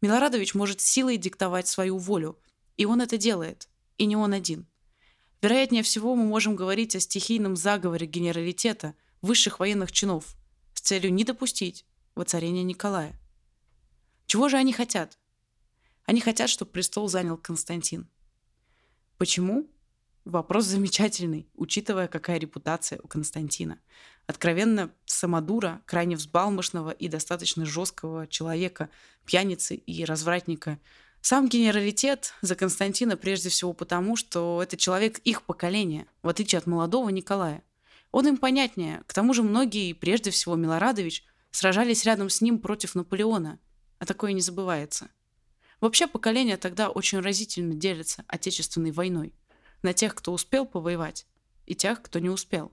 Милорадович 0.00 0.54
может 0.54 0.80
силой 0.80 1.16
диктовать 1.16 1.66
свою 1.66 1.98
волю, 1.98 2.38
и 2.76 2.84
он 2.84 3.00
это 3.00 3.18
делает, 3.18 3.68
и 3.98 4.06
не 4.06 4.14
он 4.14 4.34
один. 4.34 4.68
Вероятнее 5.40 5.82
всего, 5.82 6.14
мы 6.14 6.22
можем 6.26 6.54
говорить 6.54 6.94
о 6.94 7.00
стихийном 7.00 7.56
заговоре 7.56 8.06
генералитета 8.06 8.94
высших 9.20 9.58
военных 9.58 9.90
чинов 9.90 10.36
с 10.74 10.80
целью 10.80 11.12
не 11.12 11.24
допустить 11.24 11.84
воцарения 12.14 12.62
Николая. 12.62 13.18
Чего 14.26 14.48
же 14.48 14.58
они 14.58 14.72
хотят? 14.72 15.18
Они 16.04 16.20
хотят, 16.20 16.48
чтобы 16.48 16.70
престол 16.70 17.08
занял 17.08 17.36
Константин. 17.36 18.08
Почему? 19.18 19.66
Вопрос 20.24 20.66
замечательный, 20.66 21.48
учитывая, 21.56 22.06
какая 22.06 22.38
репутация 22.38 23.00
у 23.02 23.08
Константина. 23.08 23.80
Откровенно 24.28 24.92
самодура, 25.04 25.82
крайне 25.84 26.14
взбалмошного 26.14 26.90
и 26.90 27.08
достаточно 27.08 27.66
жесткого 27.66 28.28
человека, 28.28 28.88
пьяницы 29.26 29.74
и 29.74 30.04
развратника. 30.04 30.78
Сам 31.22 31.48
генералитет 31.48 32.34
за 32.40 32.54
Константина 32.54 33.16
прежде 33.16 33.48
всего 33.48 33.72
потому, 33.72 34.14
что 34.14 34.62
это 34.62 34.76
человек 34.76 35.18
их 35.20 35.42
поколения, 35.42 36.06
в 36.22 36.28
отличие 36.28 36.58
от 36.58 36.66
молодого 36.66 37.08
Николая. 37.08 37.64
Он 38.12 38.28
им 38.28 38.36
понятнее, 38.36 39.02
к 39.08 39.12
тому 39.12 39.34
же 39.34 39.42
многие, 39.42 39.92
прежде 39.92 40.30
всего 40.30 40.54
Милорадович, 40.54 41.24
сражались 41.50 42.04
рядом 42.04 42.30
с 42.30 42.40
ним 42.40 42.60
против 42.60 42.94
Наполеона, 42.94 43.58
а 43.98 44.06
такое 44.06 44.32
не 44.32 44.40
забывается. 44.40 45.08
Вообще 45.80 46.06
поколения 46.06 46.56
тогда 46.58 46.90
очень 46.90 47.18
разительно 47.18 47.74
делятся 47.74 48.24
Отечественной 48.28 48.92
войной 48.92 49.34
на 49.82 49.92
тех, 49.92 50.14
кто 50.14 50.32
успел 50.32 50.66
повоевать, 50.66 51.26
и 51.66 51.74
тех, 51.74 52.02
кто 52.02 52.18
не 52.18 52.30
успел. 52.30 52.72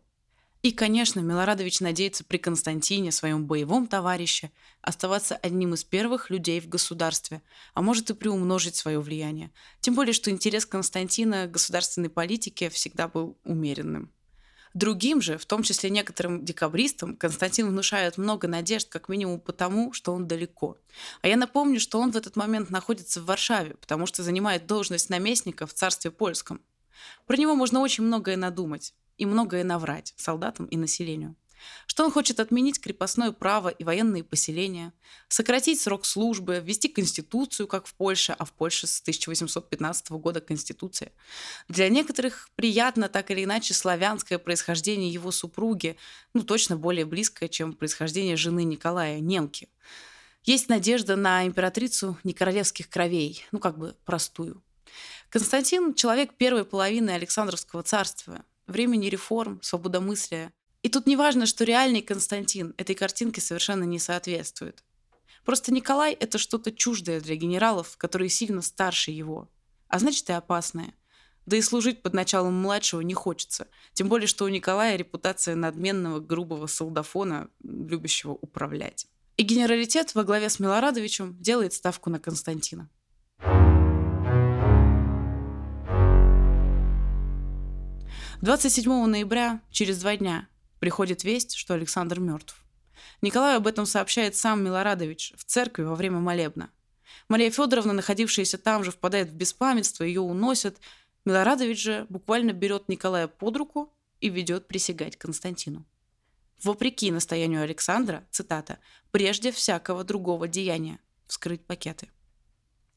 И, 0.62 0.74
конечно, 0.74 1.22
Милорадович 1.22 1.80
надеется 1.80 2.26
при 2.26 2.38
Константине, 2.38 3.14
своем 3.14 3.46
боевом 3.46 3.88
товарище, 3.88 4.52
оставаться 4.82 5.38
одним 5.38 5.74
из 5.74 5.86
первых 5.86 6.30
людей 6.30 6.60
в 6.60 6.68
государстве, 6.68 7.42
а 7.74 7.82
может 7.82 8.10
и 8.10 8.14
приумножить 8.14 8.76
свое 8.76 9.00
влияние. 9.00 9.52
Тем 9.80 9.96
более, 9.96 10.12
что 10.12 10.32
интерес 10.32 10.66
Константина 10.66 11.48
к 11.48 11.52
государственной 11.52 12.10
политике 12.10 12.70
всегда 12.70 13.08
был 13.08 13.38
умеренным. 13.46 14.12
Другим 14.74 15.22
же, 15.22 15.38
в 15.38 15.46
том 15.46 15.64
числе 15.64 15.90
некоторым 15.90 16.46
декабристам, 16.46 17.16
Константин 17.16 17.70
внушает 17.70 18.18
много 18.18 18.48
надежд, 18.48 18.90
как 18.90 19.10
минимум 19.10 19.40
потому, 19.40 19.94
что 19.94 20.14
он 20.14 20.28
далеко. 20.28 20.78
А 21.22 21.28
я 21.28 21.38
напомню, 21.38 21.80
что 21.80 22.00
он 22.00 22.12
в 22.12 22.18
этот 22.18 22.36
момент 22.36 22.70
находится 22.70 23.22
в 23.22 23.26
Варшаве, 23.26 23.76
потому 23.76 24.06
что 24.06 24.24
занимает 24.24 24.68
должность 24.68 25.10
наместника 25.10 25.66
в 25.66 25.74
царстве 25.74 26.12
польском. 26.12 26.62
Про 27.28 27.38
него 27.38 27.56
можно 27.56 27.80
очень 27.80 28.04
многое 28.04 28.38
надумать 28.38 28.94
и 29.18 29.26
многое 29.26 29.64
наврать 29.64 30.14
солдатам 30.18 30.66
и 30.66 30.78
населению. 30.78 31.36
Что 31.88 32.06
он 32.06 32.12
хочет 32.12 32.40
отменить 32.40 32.80
крепостное 32.80 33.32
право 33.32 33.70
и 33.70 33.84
военные 33.84 34.24
поселения, 34.24 34.94
сократить 35.28 35.82
срок 35.82 36.06
службы, 36.06 36.62
ввести 36.64 36.88
конституцию, 36.88 37.68
как 37.68 37.88
в 37.88 37.94
Польше, 37.96 38.36
а 38.38 38.46
в 38.46 38.52
Польше 38.52 38.88
с 38.88 39.02
1815 39.02 40.12
года 40.12 40.42
конституция. 40.42 41.12
Для 41.68 41.90
некоторых 41.90 42.50
приятно 42.56 43.10
так 43.10 43.32
или 43.32 43.44
иначе 43.44 43.74
славянское 43.74 44.38
происхождение 44.38 45.12
его 45.12 45.32
супруги, 45.32 45.98
ну 46.34 46.44
точно 46.44 46.78
более 46.78 47.06
близкое, 47.06 47.50
чем 47.50 47.74
происхождение 47.74 48.38
жены 48.38 48.64
Николая, 48.64 49.20
немки. 49.20 49.70
Есть 50.44 50.70
надежда 50.70 51.16
на 51.16 51.46
императрицу 51.46 52.18
не 52.24 52.34
королевских 52.34 52.90
кровей, 52.90 53.46
ну 53.52 53.60
как 53.60 53.78
бы 53.78 53.96
простую. 54.06 54.64
Константин– 55.30 55.94
человек 55.96 56.34
первой 56.34 56.66
половины 56.66 57.12
Александровского 57.12 57.84
царства, 57.84 58.44
времени 58.66 59.08
реформ, 59.08 59.60
свободомыслия. 59.62 60.52
И 60.82 60.90
тут 60.90 61.06
не 61.06 61.16
важно, 61.16 61.46
что 61.46 61.66
реальный 61.66 62.02
Константин 62.02 62.74
этой 62.78 62.96
картинке 62.96 63.40
совершенно 63.40 63.84
не 63.84 64.00
соответствует. 64.00 64.84
Просто 65.46 65.72
Николай– 65.72 66.14
это 66.20 66.40
что-то 66.40 66.72
чуждое 66.72 67.22
для 67.22 67.36
генералов, 67.36 67.96
которые 67.98 68.30
сильно 68.30 68.64
старше 68.64 69.12
его, 69.12 69.48
а 69.88 70.00
значит 70.00 70.28
и 70.30 70.34
опасное. 70.34 70.96
Да 71.46 71.58
и 71.58 71.62
служить 71.62 72.02
под 72.02 72.14
началом 72.14 72.56
младшего 72.56 73.02
не 73.02 73.14
хочется. 73.14 73.68
Тем 73.94 74.10
более, 74.10 74.28
что 74.28 74.46
у 74.46 74.50
Николая 74.50 74.96
репутация 74.96 75.56
надменного, 75.56 76.20
грубого 76.20 76.66
солдафона, 76.66 77.50
любящего 77.64 78.32
управлять. 78.32 79.08
И 79.38 79.44
генералитет 79.44 80.16
во 80.16 80.24
главе 80.24 80.50
с 80.50 80.60
Милорадовичем 80.60 81.38
делает 81.40 81.74
ставку 81.74 82.10
на 82.10 82.20
Константина. 82.20 82.90
27 88.42 89.06
ноября, 89.06 89.62
через 89.70 90.00
два 90.00 90.16
дня, 90.16 90.48
приходит 90.80 91.26
весть, 91.26 91.56
что 91.56 91.74
Александр 91.74 92.22
мертв. 92.22 92.64
Николай 93.22 93.58
об 93.58 93.68
этом 93.68 93.86
сообщает 93.86 94.34
сам 94.34 94.64
Милорадович 94.64 95.34
в 95.36 95.44
церкви 95.44 95.84
во 95.84 95.94
время 95.94 96.20
молебна. 96.20 96.70
Мария 97.28 97.52
Федоровна, 97.52 97.92
находившаяся 97.92 98.58
там 98.58 98.86
же, 98.86 98.92
впадает 98.92 99.30
в 99.30 99.34
беспамятство, 99.34 100.06
ее 100.06 100.22
уносят. 100.22 100.80
Милорадович 101.26 101.84
же 101.84 102.06
буквально 102.08 102.54
берет 102.54 102.88
Николая 102.88 103.28
под 103.28 103.58
руку 103.58 103.94
и 104.22 104.30
ведет 104.30 104.70
присягать 104.70 105.18
Константину. 105.18 105.86
Вопреки 106.64 107.12
настоянию 107.12 107.62
Александра, 107.62 108.26
цитата, 108.32 108.80
«прежде 109.12 109.52
всякого 109.52 110.06
другого 110.06 110.48
деяния» 110.48 111.00
вскрыть 111.28 111.66
пакеты. 111.66 112.08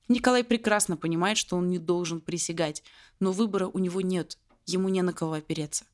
Николай 0.07 0.45
прекрасно 0.45 0.97
понимает, 0.97 1.37
что 1.37 1.57
он 1.57 1.69
не 1.69 1.79
должен 1.79 2.21
присягать, 2.21 2.85
но 3.19 3.33
выбора 3.33 3.67
у 3.67 3.81
него 3.81 4.03
нет– 4.03 4.39
ему 4.67 4.89
не 4.89 5.03
на 5.03 5.13
кого 5.13 5.35
опереться. 5.35 5.85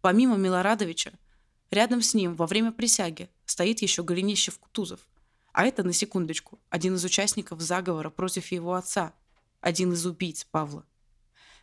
Помимо 0.00 0.36
Милорадовича, 0.36 1.12
рядом 1.70 2.02
с 2.02 2.14
ним 2.14 2.34
во 2.34 2.46
время 2.46 2.72
присяги 2.72 3.30
стоит 3.44 3.82
еще 3.82 4.02
Голенищев-Кутузов. 4.02 5.00
А 5.52 5.64
это, 5.64 5.82
на 5.82 5.92
секундочку, 5.92 6.58
один 6.70 6.94
из 6.94 7.04
участников 7.04 7.60
заговора 7.60 8.10
против 8.10 8.50
его 8.52 8.74
отца, 8.74 9.12
один 9.60 9.92
из 9.92 10.04
убийц 10.06 10.44
Павла. 10.44 10.84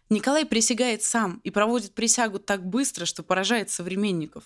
Николай 0.10 0.46
присягает 0.46 1.03
сам 1.03 1.39
и 1.43 1.51
проводит 1.51 1.93
присягу 1.93 2.39
так 2.39 2.65
быстро, 2.65 3.05
что 3.05 3.22
поражает 3.24 3.69
современников. 3.69 4.43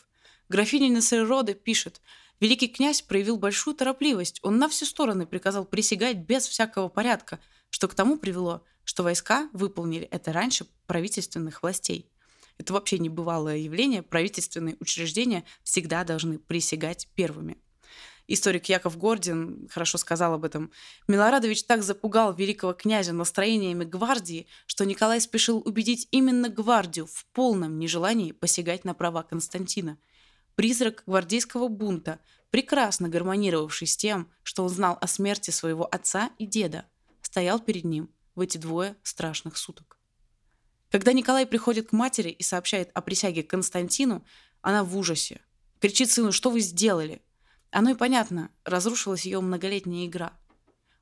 Графиня 0.50 0.90
Несерода 0.90 1.54
пишет, 1.54 2.02
«Великий 2.40 2.68
князь 2.68 3.02
проявил 3.02 3.38
большую 3.38 3.76
торопливость. 3.76 4.40
Он 4.44 4.58
на 4.58 4.68
все 4.68 4.86
стороны 4.86 5.26
приказал 5.26 5.64
присягать 5.64 6.18
без 6.18 6.48
всякого 6.48 6.90
порядка, 6.90 7.40
что 7.70 7.88
к 7.88 7.96
тому 7.96 8.18
привело, 8.18 8.66
что 8.84 9.04
войска 9.04 9.50
выполнили 9.54 10.06
это 10.06 10.34
раньше 10.34 10.66
правительственных 10.88 11.64
властей. 11.64 12.10
Это 12.58 12.74
вообще 12.74 13.00
небывалое 13.00 13.58
явление. 13.58 14.04
Правительственные 14.04 14.78
учреждения 14.80 15.44
всегда 15.64 16.04
должны 16.04 16.38
присягать 16.38 17.08
первыми. 17.16 17.58
Историк 18.28 18.70
Яков 18.70 18.98
Гордин 18.98 19.68
хорошо 19.70 19.98
сказал 19.98 20.34
об 20.34 20.46
этом. 20.46 20.72
Милорадович 21.08 21.64
так 21.66 21.84
запугал 21.84 22.34
великого 22.34 22.74
князя 22.74 23.12
настроениями 23.12 23.84
гвардии, 23.84 24.48
что 24.66 24.86
Николай 24.86 25.20
спешил 25.20 25.62
убедить 25.66 26.08
именно 26.12 26.48
гвардию 26.48 27.06
в 27.06 27.26
полном 27.34 27.80
нежелании 27.80 28.32
посягать 28.32 28.86
на 28.86 28.94
права 28.94 29.24
Константина. 29.24 29.98
Призрак 30.56 31.04
гвардейского 31.06 31.68
бунта, 31.68 32.20
прекрасно 32.50 33.10
гармонировавший 33.10 33.88
с 33.88 33.98
тем, 33.98 34.30
что 34.44 34.64
он 34.64 34.70
знал 34.70 34.98
о 35.02 35.08
смерти 35.08 35.52
своего 35.52 35.86
отца 35.86 36.30
и 36.38 36.46
деда, 36.46 36.86
стоял 37.22 37.60
перед 37.60 37.84
ним 37.84 38.10
в 38.36 38.42
эти 38.42 38.58
двое 38.58 38.96
страшных 39.04 39.58
суток. 39.58 39.98
Когда 40.90 41.14
Николай 41.14 41.46
приходит 41.46 41.90
к 41.90 41.92
матери 41.92 42.30
и 42.30 42.44
сообщает 42.44 42.92
о 42.94 43.02
присяге 43.02 43.44
Константину, 43.44 44.24
она 44.62 44.84
в 44.84 44.98
ужасе. 44.98 45.42
Кричит 45.80 46.12
сыну, 46.12 46.32
что 46.32 46.50
вы 46.50 46.60
сделали? 46.60 47.22
Оно 47.72 47.92
и 47.92 47.96
понятно, 47.96 48.52
разрушилась 48.64 49.26
ее 49.26 49.42
многолетняя 49.42 50.06
игра. 50.06 50.34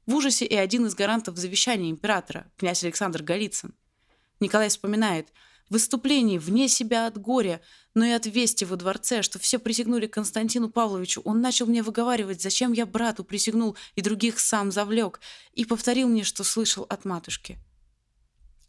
В 0.05 0.15
ужасе 0.15 0.45
и 0.45 0.55
один 0.55 0.85
из 0.85 0.95
гарантов 0.95 1.37
завещания 1.37 1.89
императора, 1.89 2.51
князь 2.57 2.83
Александр 2.83 3.21
Голицын. 3.21 3.73
Николай 4.39 4.69
вспоминает– 4.69 5.27
выступлении 5.71 6.37
вне 6.37 6.67
себя 6.67 7.07
от 7.07 7.17
горя, 7.17 7.61
но 7.95 8.05
и 8.05 8.11
от 8.11 8.25
вести 8.25 8.65
во 8.65 8.75
дворце, 8.75 9.21
что 9.21 9.39
все 9.39 9.57
присягнули 9.57 10.05
Константину 10.05 10.69
Павловичу. 10.69 11.21
Он 11.25 11.41
начал 11.41 11.65
мне 11.65 11.81
выговаривать, 11.81 12.41
зачем 12.41 12.73
я 12.73 12.85
брату 12.85 13.23
присягнул 13.23 13.75
и 13.95 14.01
других 14.01 14.39
сам 14.39 14.71
завлек, 14.71 15.19
и 15.53 15.65
повторил 15.65 16.07
мне, 16.07 16.23
что 16.23 16.43
слышал 16.43 16.85
от 16.89 17.05
матушки. 17.05 17.57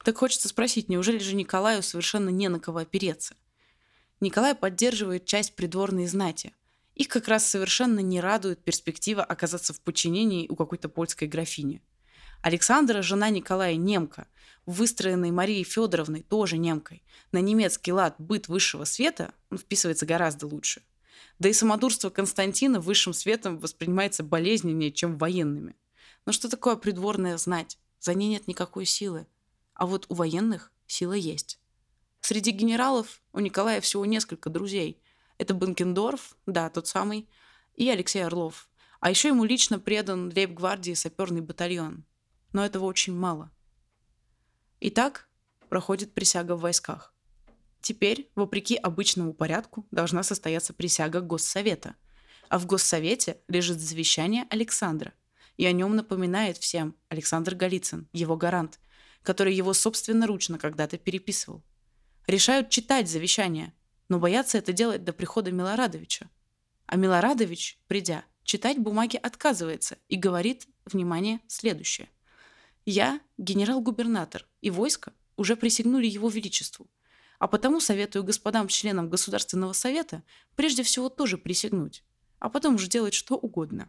Так 0.05 0.18
хочется 0.18 0.48
спросить, 0.48 0.88
неужели 0.88 1.18
же 1.18 1.35
Николаю 1.35 1.83
совершенно 1.83 2.31
не 2.31 2.48
на 2.48 2.59
кого 2.59 2.79
опереться? 2.79 3.37
Николай 4.20 4.55
поддерживает 4.55 5.27
часть 5.27 5.55
придворной 5.55 6.07
знати. 6.07 6.55
Их 6.94 7.09
как 7.09 7.29
раз 7.29 7.46
совершенно 7.46 8.00
не 8.00 8.20
радует 8.20 8.62
перспектива 8.62 9.24
оказаться 9.24 9.72
в 9.72 9.81
подчинении 9.81 10.48
у 10.48 10.57
какой-то 10.57 10.88
польской 10.88 11.27
графини. 11.27 11.83
Александра, 12.42 13.03
жена 13.03 13.31
Николая, 13.31 13.77
немка, 13.77 14.27
выстроенной 14.66 15.31
Марией 15.31 15.64
Федоровной, 15.64 16.22
тоже 16.22 16.59
немкой. 16.59 17.03
На 17.33 17.40
немецкий 17.40 17.92
лад 17.92 18.14
быт 18.18 18.48
высшего 18.48 18.85
света 18.85 19.35
он 19.51 19.59
вписывается 19.59 20.07
гораздо 20.07 20.46
лучше. 20.46 20.83
Да 21.38 21.48
и 21.48 21.53
самодурство 21.53 22.11
Константина 22.11 22.81
высшим 22.81 23.12
светом 23.12 23.59
воспринимается 23.59 24.22
болезненнее, 24.22 24.92
чем 24.92 25.18
военными. 25.18 25.77
Но 26.27 26.33
что 26.33 26.48
такое 26.48 26.77
придворная 26.77 27.37
знать? 27.37 27.79
За 28.01 28.14
ней 28.14 28.29
нет 28.29 28.46
никакой 28.46 28.87
силы. 28.87 29.27
А 29.75 29.87
вот 29.87 30.07
у 30.09 30.14
военных 30.14 30.70
сила 30.87 31.14
есть. 31.14 31.59
Среди 32.20 32.51
генералов 32.51 33.22
у 33.33 33.40
Николая 33.40 33.81
всего 33.81 34.05
несколько 34.07 34.51
друзей. 34.51 35.03
Это 35.38 35.55
Бенкендорф, 35.55 36.37
да, 36.46 36.70
тот 36.70 36.87
самый, 36.87 37.29
и 37.75 37.88
Алексей 37.88 38.25
Орлов. 38.25 38.68
А 39.01 39.11
еще 39.11 39.29
ему 39.29 39.44
лично 39.44 39.81
предан 39.81 40.33
лейб-гвардии 40.33 40.94
саперный 40.94 41.40
батальон 41.40 42.05
но 42.53 42.64
этого 42.64 42.85
очень 42.85 43.14
мало. 43.14 43.51
Итак, 44.85 45.29
проходит 45.68 46.12
присяга 46.12 46.57
в 46.57 46.61
войсках. 46.61 47.14
Теперь, 47.81 48.33
вопреки 48.35 48.75
обычному 48.75 49.33
порядку, 49.33 49.87
должна 49.92 50.25
состояться 50.25 50.73
присяга 50.73 51.21
Госсовета. 51.21 51.95
А 52.49 52.59
в 52.59 52.66
Госсовете 52.66 53.38
лежит 53.47 53.79
завещание 53.79 54.45
Александра. 54.51 55.12
И 55.57 55.66
о 55.66 55.73
нем 55.73 55.95
напоминает 55.95 56.57
всем 56.57 56.97
Александр 57.11 57.55
Голицын, 57.55 58.09
его 58.12 58.37
гарант, 58.37 58.81
который 59.23 59.55
его 59.55 59.73
собственноручно 59.73 60.59
когда-то 60.59 60.99
переписывал. 60.99 61.62
Решают 62.27 62.68
читать 62.68 63.09
завещание, 63.09 63.75
но 64.09 64.18
боятся 64.18 64.59
это 64.59 64.73
делать 64.73 65.05
до 65.05 65.12
прихода 65.12 65.53
Милорадовича. 65.53 66.29
А 66.87 66.97
Милорадович, 66.97 67.79
придя, 67.87 68.25
читать 68.42 68.79
бумаги 68.79 69.16
отказывается 69.16 69.99
и 70.09 70.16
говорит, 70.16 70.66
внимание, 70.87 71.38
следующее– 71.47 72.09
я 72.85 73.21
генерал-губернатор, 73.38 74.47
и 74.61 74.71
войско 74.71 75.12
уже 75.37 75.57
присягнули 75.57 76.07
его 76.07 76.29
величеству. 76.29 76.90
А 77.38 77.49
потому 77.49 77.81
советую 77.81 78.25
господам-членам 78.25 79.11
Государственного 79.11 79.73
совета 79.73 80.23
прежде 80.55 80.83
всего 80.83 81.09
тоже 81.09 81.38
присягнуть, 81.38 82.05
а 82.38 82.49
потом 82.49 82.77
уже 82.77 82.88
делать 82.88 83.14
что 83.14 83.37
угодно. 83.37 83.88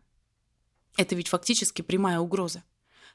Это 0.97 1.15
ведь 1.15 1.27
фактически 1.27 1.81
прямая 1.81 2.19
угроза. 2.19 2.63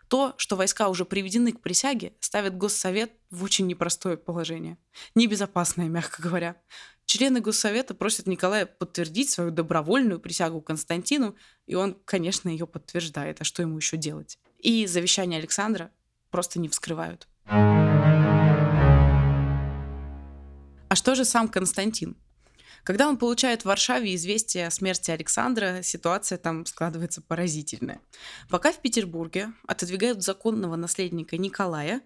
То, 0.08 0.34
что 0.38 0.56
войска 0.56 0.88
уже 0.88 1.04
приведены 1.04 1.52
к 1.52 1.60
присяге, 1.60 2.14
ставит 2.20 2.56
Госсовет 2.56 3.12
в 3.30 3.44
очень 3.44 3.66
непростое 3.66 4.16
положение. 4.16 4.78
Небезопасное, 5.14 5.88
мягко 5.88 6.22
говоря. 6.22 6.56
Члены 7.04 7.40
Госсовета 7.40 7.94
просят 7.94 8.26
Николая 8.26 8.64
подтвердить 8.64 9.30
свою 9.30 9.50
добровольную 9.50 10.18
присягу 10.18 10.60
Константину, 10.62 11.36
и 11.66 11.74
он, 11.74 11.94
конечно, 12.04 12.48
ее 12.48 12.66
подтверждает. 12.66 13.40
А 13.40 13.44
что 13.44 13.62
ему 13.62 13.76
еще 13.76 13.96
делать? 13.96 14.38
И 14.58 14.86
завещание 14.86 15.38
Александра 15.38 15.90
просто 16.30 16.58
не 16.58 16.68
вскрывают. 16.68 17.28
А 20.88 20.94
что 20.94 21.14
же 21.14 21.24
сам 21.24 21.48
Константин? 21.48 22.16
Когда 22.82 23.08
он 23.08 23.18
получает 23.18 23.62
в 23.62 23.64
Варшаве 23.66 24.14
известие 24.14 24.66
о 24.66 24.70
смерти 24.70 25.10
Александра, 25.10 25.82
ситуация 25.82 26.38
там 26.38 26.64
складывается 26.64 27.20
поразительная. 27.20 28.00
Пока 28.48 28.72
в 28.72 28.80
Петербурге 28.80 29.52
отодвигают 29.66 30.22
законного 30.22 30.76
наследника 30.76 31.36
Николая, 31.36 32.00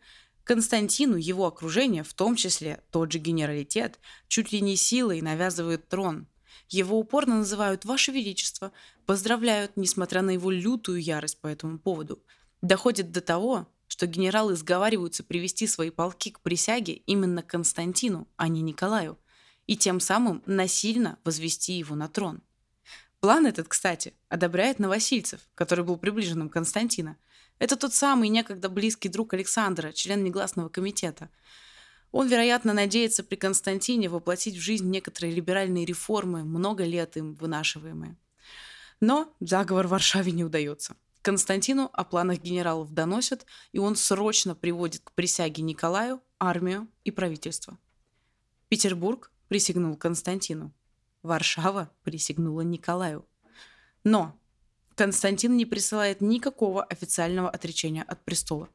Константину 0.44 1.16
его 1.16 1.46
окружение, 1.46 2.02
в 2.02 2.14
том 2.14 2.34
числе 2.34 2.82
тот 2.90 3.12
же 3.12 3.18
генералитет, 3.18 4.00
чуть 4.26 4.50
ли 4.50 4.60
не 4.60 4.74
силой 4.76 5.20
навязывают 5.20 5.88
трон. 5.88 6.26
Его 6.68 6.98
упорно 6.98 7.38
называют 7.38 7.84
«Ваше 7.84 8.10
Величество», 8.10 8.72
поздравляют, 9.06 9.76
несмотря 9.76 10.22
на 10.22 10.30
его 10.30 10.50
лютую 10.50 11.00
ярость 11.00 11.40
по 11.40 11.46
этому 11.46 11.78
поводу– 11.78 12.22
Доходит 12.62 13.10
до 13.10 13.20
того, 13.20 13.66
что 13.88 14.06
генералы 14.06 14.54
сговариваются 14.56 15.24
привести 15.24 15.66
свои 15.66 15.90
полки 15.90 16.30
к 16.30 16.40
присяге 16.40 16.94
именно 17.06 17.42
Константину, 17.42 18.28
а 18.36 18.48
не 18.48 18.62
Николаю, 18.62 19.18
и 19.66 19.76
тем 19.76 19.98
самым 19.98 20.42
насильно 20.46 21.18
возвести 21.24 21.74
его 21.74 21.96
на 21.96 22.08
трон. 22.08 22.40
План 23.20 23.46
этот, 23.46 23.68
кстати, 23.68 24.14
одобряет 24.28 24.78
Новосильцев, 24.78 25.40
который 25.54 25.84
был 25.84 25.96
приближенным 25.96 26.48
Константина. 26.48 27.16
Это 27.58 27.76
тот 27.76 27.94
самый 27.94 28.28
некогда 28.28 28.68
близкий 28.68 29.08
друг 29.08 29.34
Александра, 29.34 29.92
член 29.92 30.24
негласного 30.24 30.68
комитета. 30.68 31.28
Он, 32.12 32.28
вероятно, 32.28 32.72
надеется 32.72 33.24
при 33.24 33.36
Константине 33.36 34.08
воплотить 34.08 34.56
в 34.56 34.60
жизнь 34.60 34.88
некоторые 34.88 35.34
либеральные 35.34 35.84
реформы, 35.84 36.44
много 36.44 36.84
лет 36.84 37.16
им 37.16 37.34
вынашиваемые. 37.34 38.16
Но 39.00 39.32
заговор 39.40 39.86
в 39.86 39.90
Варшаве 39.90 40.32
не 40.32 40.44
удается. 40.44 40.96
Константину 41.22 41.88
о 41.92 42.04
планах 42.04 42.40
генералов 42.40 42.92
доносят, 42.92 43.46
и 43.70 43.78
он 43.78 43.94
срочно 43.94 44.56
приводит 44.56 45.02
к 45.02 45.12
присяге 45.12 45.62
Николаю 45.62 46.20
армию 46.40 46.88
и 47.04 47.12
правительство. 47.12 47.78
Петербург 48.68 49.30
присягнул 49.46 49.96
Константину. 49.96 50.72
Варшава 51.22 51.92
присягнула 52.02 52.62
Николаю. 52.62 53.24
Но 54.02 54.36
Константин 54.96 55.56
не 55.56 55.64
присылает 55.64 56.20
никакого 56.20 56.82
официального 56.82 57.48
отречения 57.48 58.02
от 58.02 58.24
престола. 58.24 58.68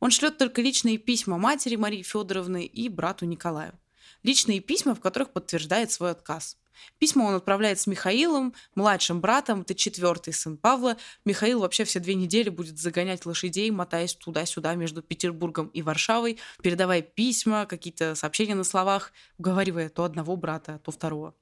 Он 0.00 0.10
шлет 0.10 0.38
только 0.38 0.62
личные 0.62 0.96
письма 0.96 1.36
матери 1.36 1.76
Марии 1.76 2.02
Федоровны 2.02 2.64
и 2.64 2.88
брату 2.88 3.26
Николаю. 3.26 3.78
Личные 4.22 4.60
письма, 4.60 4.94
в 4.94 5.00
которых 5.00 5.32
подтверждает 5.32 5.92
свой 5.92 6.12
отказ. 6.12 6.56
Письма 6.98 7.24
он 7.24 7.34
отправляет 7.34 7.80
с 7.80 7.86
Михаилом, 7.86 8.54
младшим 8.74 9.20
братом, 9.20 9.62
это 9.62 9.74
четвертый 9.74 10.32
сын 10.32 10.56
Павла. 10.56 10.96
Михаил 11.24 11.60
вообще 11.60 11.84
все 11.84 12.00
две 12.00 12.14
недели 12.14 12.48
будет 12.48 12.78
загонять 12.78 13.26
лошадей, 13.26 13.70
мотаясь 13.70 14.14
туда-сюда 14.14 14.74
между 14.74 15.02
Петербургом 15.02 15.68
и 15.68 15.82
Варшавой, 15.82 16.38
передавая 16.62 17.02
письма, 17.02 17.66
какие-то 17.66 18.14
сообщения 18.14 18.54
на 18.54 18.64
словах, 18.64 19.12
уговаривая 19.38 19.88
то 19.88 20.04
одного 20.04 20.36
брата, 20.36 20.80
то 20.84 20.90
второго. 20.90 21.34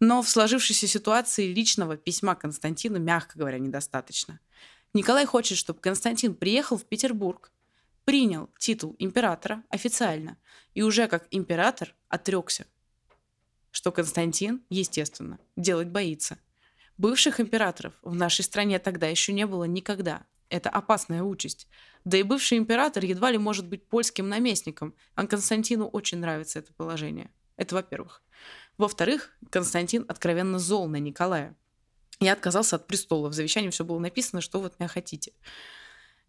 Но 0.00 0.22
в 0.22 0.28
сложившейся 0.28 0.86
ситуации 0.86 1.52
личного 1.52 1.96
письма 1.96 2.34
Константину, 2.34 2.98
мягко 2.98 3.38
говоря, 3.38 3.58
недостаточно. 3.58 4.40
Николай 4.92 5.26
хочет, 5.26 5.58
чтобы 5.58 5.80
Константин 5.80 6.34
приехал 6.34 6.76
в 6.76 6.84
Петербург, 6.84 7.52
принял 8.04 8.50
титул 8.58 8.94
императора 8.98 9.62
официально 9.70 10.36
и 10.74 10.82
уже 10.82 11.08
как 11.08 11.26
император 11.30 11.94
отрекся 12.08 12.66
что 13.74 13.90
Константин, 13.90 14.62
естественно, 14.70 15.40
делать 15.56 15.88
боится. 15.88 16.38
Бывших 16.96 17.40
императоров 17.40 17.92
в 18.02 18.14
нашей 18.14 18.44
стране 18.44 18.78
тогда 18.78 19.08
еще 19.08 19.32
не 19.32 19.46
было 19.46 19.64
никогда. 19.64 20.26
Это 20.48 20.70
опасная 20.70 21.24
участь. 21.24 21.66
Да 22.04 22.16
и 22.16 22.22
бывший 22.22 22.56
император 22.56 23.04
едва 23.04 23.32
ли 23.32 23.38
может 23.38 23.66
быть 23.66 23.88
польским 23.88 24.28
наместником, 24.28 24.94
а 25.16 25.26
Константину 25.26 25.88
очень 25.88 26.18
нравится 26.18 26.60
это 26.60 26.72
положение. 26.72 27.32
Это 27.56 27.74
во-первых. 27.74 28.22
Во-вторых, 28.78 29.36
Константин 29.50 30.04
откровенно 30.06 30.60
зол 30.60 30.86
на 30.86 31.00
Николая. 31.00 31.56
Я 32.20 32.34
отказался 32.34 32.76
от 32.76 32.86
престола. 32.86 33.28
В 33.28 33.34
завещании 33.34 33.70
все 33.70 33.84
было 33.84 33.98
написано, 33.98 34.40
что 34.40 34.60
вы 34.60 34.68
от 34.68 34.78
меня 34.78 34.88
хотите. 34.88 35.32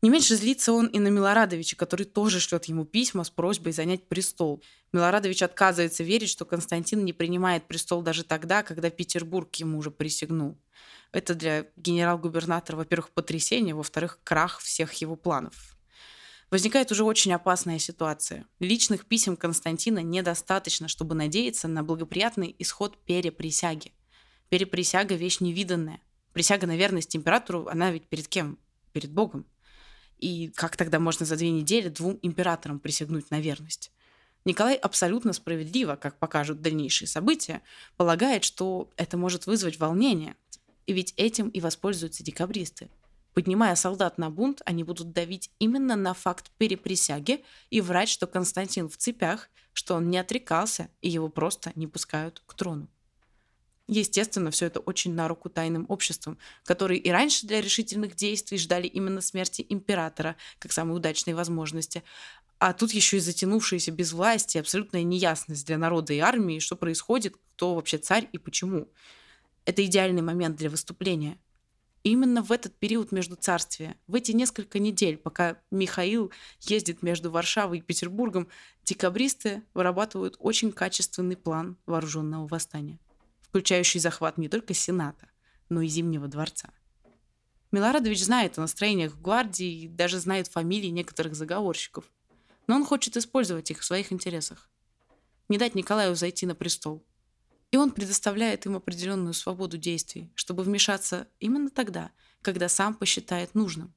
Не 0.05 0.11
меньше 0.11 0.35
злится 0.35 0.71
он 0.71 0.85
и 0.85 0.99
на 0.99 1.07
Милорадовича, 1.07 1.75
который 1.75 2.05
тоже 2.05 2.39
шлет 2.39 2.65
ему 2.65 2.85
письма 2.85 3.23
с 3.23 3.31
просьбой 3.31 3.71
занять 3.71 4.07
престол. 4.07 4.61
Милорадович 4.93 5.41
отказывается 5.41 6.03
верить, 6.03 6.29
что 6.29 6.45
Константин 6.45 7.03
не 7.03 7.11
принимает 7.11 7.67
престол 7.67 8.03
даже 8.03 8.23
тогда, 8.23 8.61
когда 8.61 8.91
Петербург 8.91 9.55
ему 9.55 9.79
уже 9.79 9.89
присягнул. 9.89 10.61
Это 11.11 11.33
для 11.33 11.65
генерал-губернатора, 11.75 12.75
во-первых, 12.77 13.09
потрясение, 13.09 13.73
во-вторых, 13.73 14.19
крах 14.23 14.59
всех 14.59 14.93
его 14.93 15.15
планов. 15.15 15.75
Возникает 16.51 16.91
уже 16.91 17.03
очень 17.03 17.33
опасная 17.33 17.79
ситуация. 17.79 18.45
Личных 18.59 19.07
писем 19.07 19.35
Константина 19.35 20.03
недостаточно, 20.03 20.87
чтобы 20.87 21.15
надеяться 21.15 21.67
на 21.67 21.81
благоприятный 21.81 22.55
исход 22.59 23.03
переприсяги. 23.05 23.91
Переприсяга– 24.49 25.15
вещь 25.15 25.39
невиданная. 25.39 25.99
Присяга 26.31 26.67
на 26.67 26.77
верность 26.77 27.15
императору, 27.15 27.65
она 27.69 27.89
ведь 27.89 28.07
перед 28.07 28.27
кем? 28.27 28.59
Перед 28.93 29.11
Богом. 29.11 29.47
И 30.19 30.49
как 30.49 30.77
тогда 30.77 30.99
можно 30.99 31.25
за 31.25 31.35
две 31.35 31.51
недели 31.51 31.89
двум 31.89 32.19
императорам 32.21 32.79
присягнуть 32.79 33.31
на 33.31 33.39
верность? 33.39 33.91
Николай 34.45 34.75
абсолютно 34.75 35.33
справедливо, 35.33 35.95
как 35.95 36.19
покажут 36.19 36.61
дальнейшие 36.61 37.07
события, 37.07 37.61
полагает, 37.97 38.43
что 38.43 38.91
это 38.95 39.17
может 39.17 39.47
вызвать 39.47 39.79
волнение. 39.79 40.35
И 40.85 40.93
ведь 40.93 41.13
этим 41.17 41.49
и 41.49 41.59
воспользуются 41.59 42.23
декабристы. 42.23 42.89
Поднимая 43.33 43.75
солдат 43.75 44.17
на 44.17 44.29
бунт, 44.29 44.61
они 44.65 44.83
будут 44.83 45.11
давить 45.11 45.51
именно 45.59 45.95
на 45.95 46.13
факт 46.13 46.51
переприсяги 46.57 47.43
и 47.69 47.81
врать, 47.81 48.07
что 48.07 48.27
Константин 48.27 48.87
в 48.87 48.97
цепях, 48.97 49.49
что 49.73 49.95
он 49.95 50.09
не 50.09 50.17
отрекался 50.17 50.89
и 51.01 51.09
его 51.09 51.27
просто 51.27 51.71
не 51.75 51.87
пускают 51.87 52.41
к 52.45 52.53
трону. 52.53 52.87
Естественно, 53.87 54.49
все 54.49 54.65
это 54.65 54.79
очень 54.79 55.13
на 55.13 55.27
руку 55.27 55.47
тайным 55.47 55.85
обществам, 55.89 56.39
которые 56.63 56.99
и 56.99 57.11
раньше 57.11 57.45
для 57.45 57.61
решительных 57.61 58.15
действий 58.15 58.57
ждали 58.57 58.87
именно 58.87 59.21
смерти 59.21 59.63
императора 59.69 60.35
как 60.57 60.71
самой 60.71 60.97
удачной 60.97 61.35
возможности. 61.35 62.03
А 62.57 62.73
тут 62.73 62.91
еще 62.93 63.17
и 63.17 63.19
затянувшееся 63.19 63.91
безвластие, 63.91 64.61
абсолютная 64.61 65.03
неясность 65.03 65.67
для 65.67 65.77
народа 65.77 66.13
и 66.13 66.19
армии, 66.19 66.59
что 66.59 66.75
происходит, 66.75 67.35
кто 67.55 67.75
вообще 67.75 67.99
царь 67.99 68.27
и 68.31 68.39
почему. 68.39 68.89
Это 69.65 69.85
идеальный 69.85 70.23
момент 70.23 70.55
для 70.55 70.71
выступления. 70.71 71.37
И 72.03 72.11
именно 72.11 72.41
в 72.41 72.51
этот 72.51 72.75
период 72.75 73.11
между 73.11 73.35
царствия, 73.35 73.97
в 74.07 74.15
эти 74.15 74.31
несколько 74.31 74.79
недель, 74.79 75.17
пока 75.17 75.57
Михаил 75.69 76.31
ездит 76.61 77.03
между 77.03 77.29
Варшавой 77.29 77.79
и 77.79 77.81
Петербургом, 77.81 78.47
декабристы 78.83 79.63
вырабатывают 79.75 80.37
очень 80.39 80.71
качественный 80.71 81.35
план 81.35 81.77
вооруженного 81.85 82.47
восстания 82.47 82.99
включающий 83.55 84.01
захват 84.01 84.37
не 84.37 84.49
только 84.49 84.73
Сената, 84.73 85.29
но 85.69 85.79
и 85.79 85.87
Зимнего 85.87 86.27
дворца. 86.27 86.73
Милорадович 87.71 88.25
знает 88.25 88.57
о 88.57 88.61
настроениях 88.61 89.13
в 89.13 89.21
гвардии 89.21 89.83
и 89.83 89.87
даже 89.87 90.19
знает 90.19 90.49
фамилии 90.49 90.89
некоторых 90.89 91.35
заговорщиков. 91.35 92.03
Но 92.67 92.75
он 92.75 92.83
хочет 92.83 93.15
использовать 93.15 93.71
их 93.71 93.79
в 93.79 93.85
своих 93.85 94.11
интересах. 94.11 94.69
Не 95.47 95.57
дать 95.57 95.73
Николаю 95.73 96.17
зайти 96.17 96.45
на 96.45 96.53
престол. 96.53 97.05
И 97.71 97.77
он 97.77 97.91
предоставляет 97.91 98.65
им 98.65 98.75
определенную 98.75 99.33
свободу 99.33 99.77
действий, 99.77 100.33
чтобы 100.35 100.63
вмешаться 100.63 101.29
именно 101.39 101.69
тогда, 101.69 102.11
когда 102.41 102.67
сам 102.67 102.93
посчитает 102.93 103.55
нужным. 103.55 103.93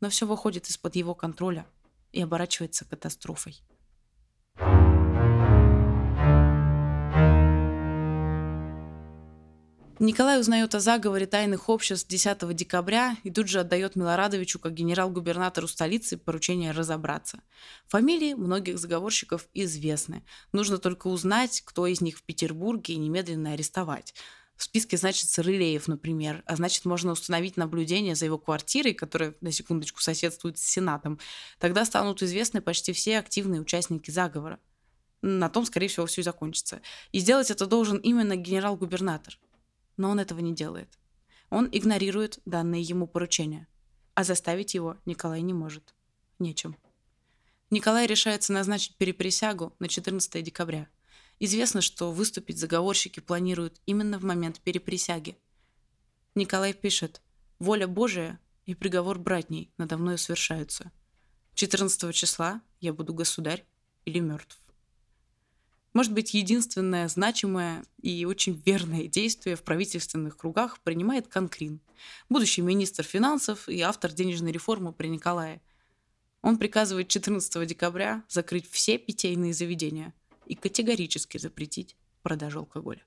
Но 0.00 0.08
все 0.08 0.26
выходит 0.26 0.70
из-под 0.70 0.96
его 0.96 1.14
контроля 1.14 1.66
и 2.12 2.22
оборачивается 2.22 2.86
катастрофой. 2.86 3.60
Николай 10.02 10.40
узнает 10.40 10.74
о 10.74 10.80
заговоре 10.80 11.26
тайных 11.26 11.68
обществ 11.68 12.08
10 12.08 12.56
декабря 12.56 13.18
и 13.22 13.30
тут 13.30 13.48
же 13.48 13.60
отдает 13.60 13.96
Милорадовичу 13.96 14.58
как 14.58 14.72
генерал-губернатору 14.72 15.68
столицы 15.68 16.16
поручение 16.16 16.70
разобраться. 16.70 17.42
Фамилии 17.88 18.32
многих 18.32 18.78
заговорщиков 18.78 19.46
известны. 19.52 20.24
Нужно 20.52 20.78
только 20.78 21.08
узнать, 21.08 21.60
кто 21.66 21.86
из 21.86 22.00
них 22.00 22.16
в 22.16 22.22
Петербурге 22.22 22.94
и 22.94 22.96
немедленно 22.96 23.52
арестовать. 23.52 24.14
В 24.56 24.62
списке 24.62 24.96
значится 24.96 25.42
Рылеев, 25.42 25.86
например, 25.86 26.44
а 26.46 26.56
значит, 26.56 26.86
можно 26.86 27.12
установить 27.12 27.58
наблюдение 27.58 28.14
за 28.14 28.24
его 28.24 28.38
квартирой, 28.38 28.94
которая, 28.94 29.34
на 29.42 29.52
секундочку, 29.52 30.00
соседствует 30.00 30.56
с 30.56 30.62
Сенатом. 30.62 31.18
Тогда 31.58 31.84
станут 31.84 32.22
известны 32.22 32.62
почти 32.62 32.94
все 32.94 33.18
активные 33.18 33.60
участники 33.60 34.10
заговора. 34.10 34.60
На 35.20 35.50
том, 35.50 35.66
скорее 35.66 35.88
всего, 35.88 36.06
все 36.06 36.22
и 36.22 36.24
закончится. 36.24 36.80
И 37.12 37.18
сделать 37.18 37.50
это 37.50 37.66
должен 37.66 37.98
именно 37.98 38.36
генерал-губернатор 38.36 39.38
но 40.00 40.08
он 40.08 40.18
этого 40.18 40.40
не 40.40 40.54
делает. 40.54 40.98
Он 41.50 41.68
игнорирует 41.70 42.38
данные 42.46 42.80
ему 42.80 43.06
поручения, 43.06 43.68
а 44.14 44.24
заставить 44.24 44.72
его 44.72 44.96
Николай 45.04 45.42
не 45.42 45.52
может. 45.52 45.94
Нечем. 46.38 46.74
Николай 47.68 48.06
решается 48.06 48.54
назначить 48.54 48.96
переприсягу 48.96 49.74
на 49.78 49.88
14 49.88 50.42
декабря. 50.42 50.88
Известно, 51.38 51.82
что 51.82 52.12
выступить 52.12 52.58
заговорщики 52.58 53.20
планируют 53.20 53.78
именно 53.84 54.18
в 54.18 54.24
момент 54.24 54.60
переприсяги. 54.60 55.36
Николай 56.34 56.72
пишет 56.72 57.20
«Воля 57.58 57.86
Божия 57.86 58.40
и 58.64 58.74
приговор 58.74 59.18
братней 59.18 59.70
надо 59.76 59.98
мною 59.98 60.16
совершаются. 60.16 60.92
14 61.56 62.14
числа 62.14 62.62
я 62.80 62.94
буду 62.94 63.12
государь 63.12 63.66
или 64.06 64.18
мертв». 64.18 64.58
Может 65.92 66.12
быть, 66.12 66.34
единственное 66.34 67.08
значимое 67.08 67.84
и 68.00 68.24
очень 68.24 68.62
верное 68.64 69.08
действие 69.08 69.56
в 69.56 69.64
правительственных 69.64 70.36
кругах 70.36 70.78
принимает 70.80 71.26
Конкрин, 71.26 71.80
будущий 72.28 72.62
министр 72.62 73.02
финансов 73.02 73.68
и 73.68 73.80
автор 73.80 74.12
денежной 74.12 74.52
реформы 74.52 74.92
при 74.92 75.08
Николае. 75.08 75.60
Он 76.42 76.58
приказывает 76.58 77.08
14 77.08 77.66
декабря 77.66 78.22
закрыть 78.28 78.70
все 78.70 78.98
питейные 78.98 79.52
заведения 79.52 80.14
и 80.46 80.54
категорически 80.54 81.38
запретить 81.38 81.96
продажу 82.22 82.60
алкоголя. 82.60 83.02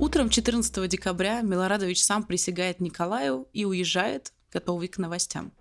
Утром 0.00 0.30
14 0.30 0.88
декабря 0.88 1.42
Милорадович 1.42 2.02
сам 2.02 2.24
присягает 2.24 2.80
Николаю 2.80 3.46
и 3.52 3.64
уезжает, 3.64 4.32
готовый 4.50 4.88
к 4.88 4.98
новостям. 4.98 5.52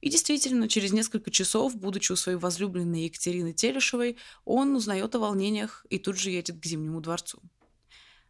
И 0.00 0.08
действительно, 0.08 0.68
через 0.68 0.92
несколько 0.92 1.30
часов, 1.30 1.76
будучи 1.76 2.12
у 2.12 2.16
своей 2.16 2.38
возлюбленной 2.38 3.04
Екатерины 3.04 3.52
Телешевой, 3.52 4.16
он 4.44 4.74
узнает 4.74 5.14
о 5.14 5.18
волнениях 5.18 5.84
и 5.90 5.98
тут 5.98 6.18
же 6.18 6.30
едет 6.30 6.58
к 6.58 6.64
Зимнему 6.64 7.00
дворцу. 7.00 7.42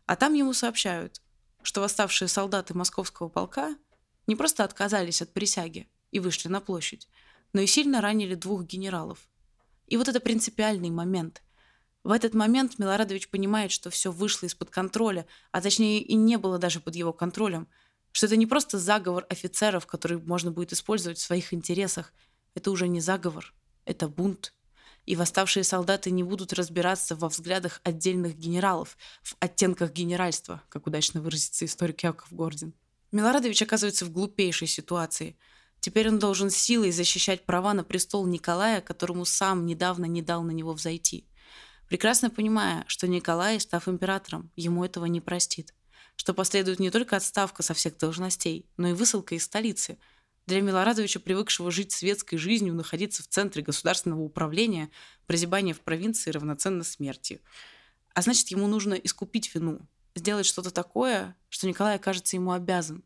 А 0.06 0.16
там 0.16 0.35
ему 0.35 0.52
сообщают, 0.52 1.22
что 1.62 1.80
восставшие 1.80 2.26
солдаты 2.26 2.74
московского 2.74 3.28
полка 3.28 3.76
не 4.26 4.35
просто 4.35 4.64
отказались 4.64 5.22
от 5.22 5.33
присяги 5.33 5.88
и 6.11 6.18
вышли 6.18 6.48
на 6.48 6.61
площадь, 6.61 7.09
но 7.52 7.61
и 7.61 7.66
сильно 7.66 8.00
ранили 8.00 8.35
двух 8.35 8.64
генералов. 8.64 9.28
И 9.87 9.96
вот 9.96 10.09
это 10.09 10.18
принципиальный 10.18 10.90
момент. 10.90 11.42
В 12.02 12.11
этот 12.11 12.35
момент 12.35 12.78
Милорадович 12.78 13.28
понимает, 13.28 13.70
что 13.70 13.90
все 13.90 14.11
вышло 14.11 14.46
из-под 14.46 14.70
контроля, 14.70 15.26
а 15.52 15.61
точнее 15.61 16.00
и 16.00 16.14
не 16.14 16.38
было 16.38 16.59
даже 16.59 16.80
под 16.80 16.96
его 16.96 17.12
контролем, 17.12 17.68
что 18.12 18.27
это 18.27 18.37
не 18.37 18.46
просто 18.46 18.79
заговор 18.79 19.27
офицеров, 19.29 19.87
который 19.87 20.18
можно 20.18 20.51
будет 20.51 20.73
использовать 20.73 21.18
в 21.18 21.23
своих 21.23 21.53
интересах. 21.55 22.12
Это 22.55 22.70
уже 22.70 22.88
не 22.88 23.01
заговор, 23.01 23.55
это 23.85 24.09
бунт. 24.09 24.55
И 25.07 25.16
восставшие 25.16 25.64
солдаты 25.64 26.11
не 26.11 26.23
будут 26.23 26.53
разбираться 26.53 27.16
во 27.16 27.29
взглядах 27.29 27.81
отдельных 27.85 28.37
генералов, 28.37 28.96
в 29.23 29.35
оттенках 29.40 29.92
генеральства, 29.92 30.62
как 30.68 30.87
удачно 30.87 31.20
выразится 31.20 31.64
историк 31.64 32.03
Яков 32.03 32.33
Гордин. 32.33 32.75
Милорадович 33.12 33.62
оказывается 33.62 34.05
в 34.05 34.12
глупейшей 34.12 34.68
ситуации. 34.68 35.37
Теперь 35.81 36.09
он 36.09 36.18
должен 36.18 36.51
силой 36.51 36.92
защищать 36.92 37.44
права 37.46 37.73
на 37.75 37.83
престол 37.83 38.27
Николая, 38.27 38.81
которому 38.81 39.25
сам 39.25 39.66
недавно 39.66 40.05
не 40.05 40.23
дал 40.23 40.42
на 40.42 40.51
него 40.51 40.75
взойти. 40.75 41.27
Прекрасно 41.88 42.31
понимая, 42.31 42.85
что 42.87 43.09
Николай, 43.09 43.59
став 43.59 43.88
императором, 43.88 44.53
ему 44.55 44.85
этого 44.85 45.07
не 45.07 45.20
простит. 45.20 45.75
Что 46.20 46.35
последует 46.35 46.80
не 46.80 46.90
только 46.90 47.16
отставка 47.16 47.62
со 47.62 47.72
всех 47.72 47.96
должностей, 47.96 48.66
но 48.76 48.88
и 48.88 48.92
высылка 48.92 49.35
из 49.35 49.44
столицы. 49.44 49.96
Для 50.44 50.61
Милорадовича, 50.61 51.18
привыкшего 51.18 51.70
жить 51.70 51.92
светской 51.92 52.37
жизнью, 52.37 52.74
находиться 52.74 53.22
в 53.22 53.28
центре 53.28 53.62
государственного 53.62 54.20
управления, 54.20 54.90
прозябание 55.26 55.74
в 55.74 55.80
провинции 55.80 56.30
равноценно 56.30 56.85
смерти. 56.85 57.40
А 58.12 58.20
значит, 58.20 58.48
ему 58.48 58.66
нужно 58.66 58.92
искупить 58.92 59.54
вину, 59.54 59.80
сделать 60.14 60.44
что-то 60.44 60.70
такое, 60.70 61.35
что 61.48 61.66
Николай 61.66 61.96
окажется 61.96 62.37
ему 62.37 62.52
обязан. 62.52 63.02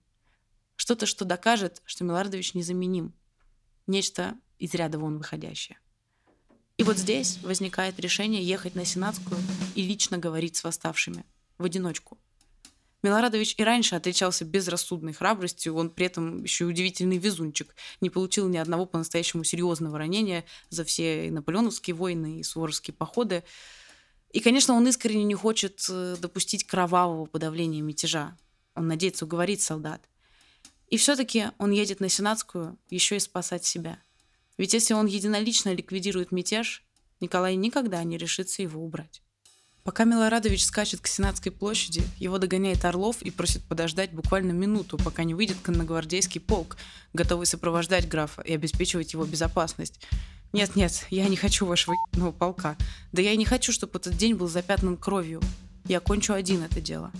Что-то, 0.74 1.06
что 1.06 1.24
докажет, 1.24 1.82
что 1.84 2.02
Милорадович 2.02 2.54
незаменим. 2.54 3.14
Нечто 3.86 4.34
из 4.58 4.74
ряда 4.74 4.98
вон 4.98 5.18
выходящее. 5.18 5.78
И 6.78 6.82
вот 6.82 6.98
здесь 6.98 7.38
возникает 7.44 8.00
решение 8.00 8.42
ехать 8.42 8.74
на 8.74 8.84
Сенатскую 8.84 9.40
и 9.76 9.82
лично 9.82 10.18
говорить 10.18 10.56
с 10.56 10.64
восставшими. 10.64 11.24
В 11.58 11.64
одиночку. 11.64 12.18
Милорадович 13.04 13.56
и 13.58 13.64
раньше 13.64 13.96
отличался 13.96 14.46
безрассудной 14.46 15.12
храбростью, 15.12 15.74
он 15.74 15.90
при 15.90 16.06
этом 16.06 16.42
еще 16.42 16.64
и 16.64 16.68
удивительный 16.68 17.18
везунчик, 17.18 17.76
не 18.00 18.08
получил 18.08 18.48
ни 18.48 18.56
одного 18.56 18.86
по-настоящему 18.86 19.44
серьезного 19.44 19.98
ранения 19.98 20.46
за 20.70 20.84
все 20.84 21.26
и 21.26 21.30
наполеоновские 21.30 21.94
войны, 21.94 22.40
и 22.40 22.42
суворовские 22.42 22.94
походы. 22.94 23.44
И, 24.30 24.40
конечно, 24.40 24.72
он 24.72 24.88
искренне 24.88 25.24
не 25.24 25.34
хочет 25.34 25.84
э, 25.90 26.16
допустить 26.18 26.64
кровавого 26.64 27.26
подавления 27.26 27.82
мятежа. 27.82 28.38
Он 28.74 28.88
надеется 28.88 29.26
уговорить 29.26 29.60
солдат. 29.60 30.08
И 30.88 30.96
все-таки 30.96 31.48
он 31.58 31.72
едет 31.72 32.00
на 32.00 32.08
Сенатскую 32.08 32.78
еще 32.88 33.16
и 33.16 33.20
спасать 33.20 33.66
себя. 33.66 33.98
Ведь 34.56 34.72
если 34.72 34.94
он 34.94 35.04
единолично 35.06 35.74
ликвидирует 35.74 36.32
мятеж, 36.32 36.82
Николай 37.20 37.54
никогда 37.54 38.02
не 38.02 38.16
решится 38.16 38.62
его 38.62 38.82
убрать. 38.82 39.23
Пока 39.84 40.04
Милорадович 40.04 40.64
скачет 40.64 41.00
к 41.02 41.06
Сенатской 41.06 41.52
площади, 41.52 42.02
его 42.18 42.38
догоняет 42.38 42.86
Орлов 42.86 43.20
и 43.20 43.30
просит 43.30 43.62
подождать 43.64 44.12
буквально 44.12 44.52
минуту, 44.52 44.96
пока 44.96 45.24
не 45.24 45.34
выйдет 45.34 45.58
конногвардейский 45.62 46.40
полк, 46.40 46.78
готовый 47.12 47.44
сопровождать 47.44 48.08
графа 48.08 48.40
и 48.40 48.54
обеспечивать 48.54 49.12
его 49.12 49.26
безопасность. 49.26 50.00
Нет-нет, 50.54 51.06
я 51.10 51.28
не 51.28 51.36
хочу 51.36 51.66
вашего 51.66 51.94
ебаного 52.08 52.32
полка. 52.32 52.78
Да 53.12 53.20
я 53.20 53.32
и 53.32 53.36
не 53.36 53.44
хочу, 53.44 53.72
чтобы 53.72 53.98
этот 53.98 54.16
день 54.16 54.36
был 54.36 54.48
запятнан 54.48 54.96
кровью. 54.96 55.42
Я 55.84 56.00
кончу 56.00 56.32
один 56.32 56.62
это 56.62 56.80
дело. 56.80 57.12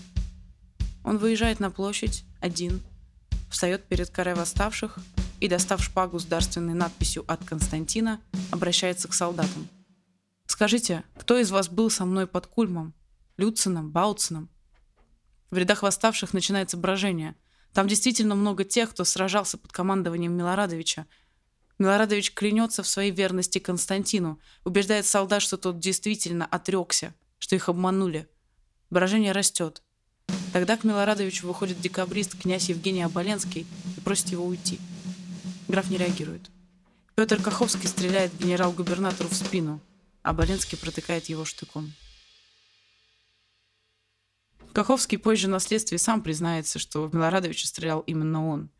Он 1.03 1.19
выезжает 1.19 1.59
на 1.59 1.69
площадь 1.69 2.23
один, 2.39 2.81
встает 3.51 3.85
перед 3.85 4.09
каре 4.09 4.33
восставших 4.33 4.97
и, 5.39 5.47
достав 5.47 5.83
шпагу 5.83 6.17
с 6.17 6.25
дарственной 6.25 6.73
надписью 6.73 7.25
«От 7.27 7.45
Константина», 7.45 8.19
обращается 8.49 9.07
к 9.07 9.13
солдатам. 9.13 9.69
«Скажите, 10.55 11.03
кто 11.19 11.37
из 11.37 11.51
вас 11.51 11.67
был 11.67 11.89
со 11.89 12.05
мной 12.05 12.27
под 12.27 12.47
Кульмом? 12.47 12.93
Люцином, 13.35 13.91
Баутсоном?» 13.91 14.47
В 15.51 15.57
рядах 15.57 15.83
восставших 15.83 16.31
начинается 16.31 16.77
брожение. 16.77 17.35
Там 17.73 17.89
действительно 17.89 18.35
много 18.35 18.63
тех, 18.63 18.91
кто 18.91 19.03
сражался 19.03 19.57
под 19.57 19.73
командованием 19.73 20.31
Милорадовича– 20.31 21.07
Милорадович 21.77 22.33
клянется 22.33 22.83
в 22.83 22.87
своей 22.87 23.11
верности 23.11 23.59
Константину, 23.59 24.39
убеждает 24.63 25.05
солдат, 25.05 25.41
что 25.41 25.57
тот 25.57 25.77
действительно 25.77 26.45
отрекся, 26.45 27.13
что 27.37 27.55
их 27.55 27.67
обманули. 27.67 28.29
Брожение 28.89 29.33
растет. 29.33 29.81
Тогда 30.53 30.77
к 30.77 30.85
Милорадовичу 30.85 31.47
выходит 31.47 31.81
декабрист 31.81 32.39
князь 32.41 32.69
Евгений 32.69 33.01
Оболенский 33.03 33.67
и 33.97 33.99
просит 33.99 34.29
его 34.29 34.45
уйти. 34.45 34.79
Граф 35.67 35.89
не 35.89 35.97
реагирует. 35.97 36.49
Петр 37.15 37.41
Каховский 37.41 37.89
стреляет 37.89 38.31
генерал-губернатору 38.37 39.27
в 39.27 39.33
спину, 39.33 39.81
а 40.25 40.31
Оболенский 40.31 40.75
протыкает 40.75 41.29
его 41.29 41.45
штыком. 41.45 41.93
Каховский 44.73 45.19
позже 45.19 45.47
на 45.47 45.59
следствии 45.59 45.97
сам 45.97 46.23
признается, 46.23 46.79
что 46.79 47.03
в 47.03 47.13
Милорадовича 47.13 47.67
стрелял 47.67 47.99
именно 48.01 48.47
он. 48.47 48.71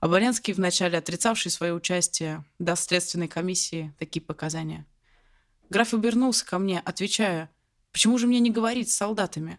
Оболенский, 0.00 0.54
вначале 0.54 0.96
отрицавший 0.96 1.50
свое 1.50 1.74
участие, 1.74 2.46
даст 2.58 2.88
следственной 2.88 3.28
комиссии 3.28 3.92
такие 3.98 4.22
показания. 4.22 4.86
Граф 5.68 5.92
обернулся 5.92 6.46
ко 6.46 6.58
мне, 6.58 6.80
отвечая, 6.80 7.50
«Почему 7.92 8.16
же 8.16 8.26
мне 8.26 8.40
не 8.40 8.50
говорить 8.50 8.90
с 8.90 8.96
солдатами?» 8.96 9.58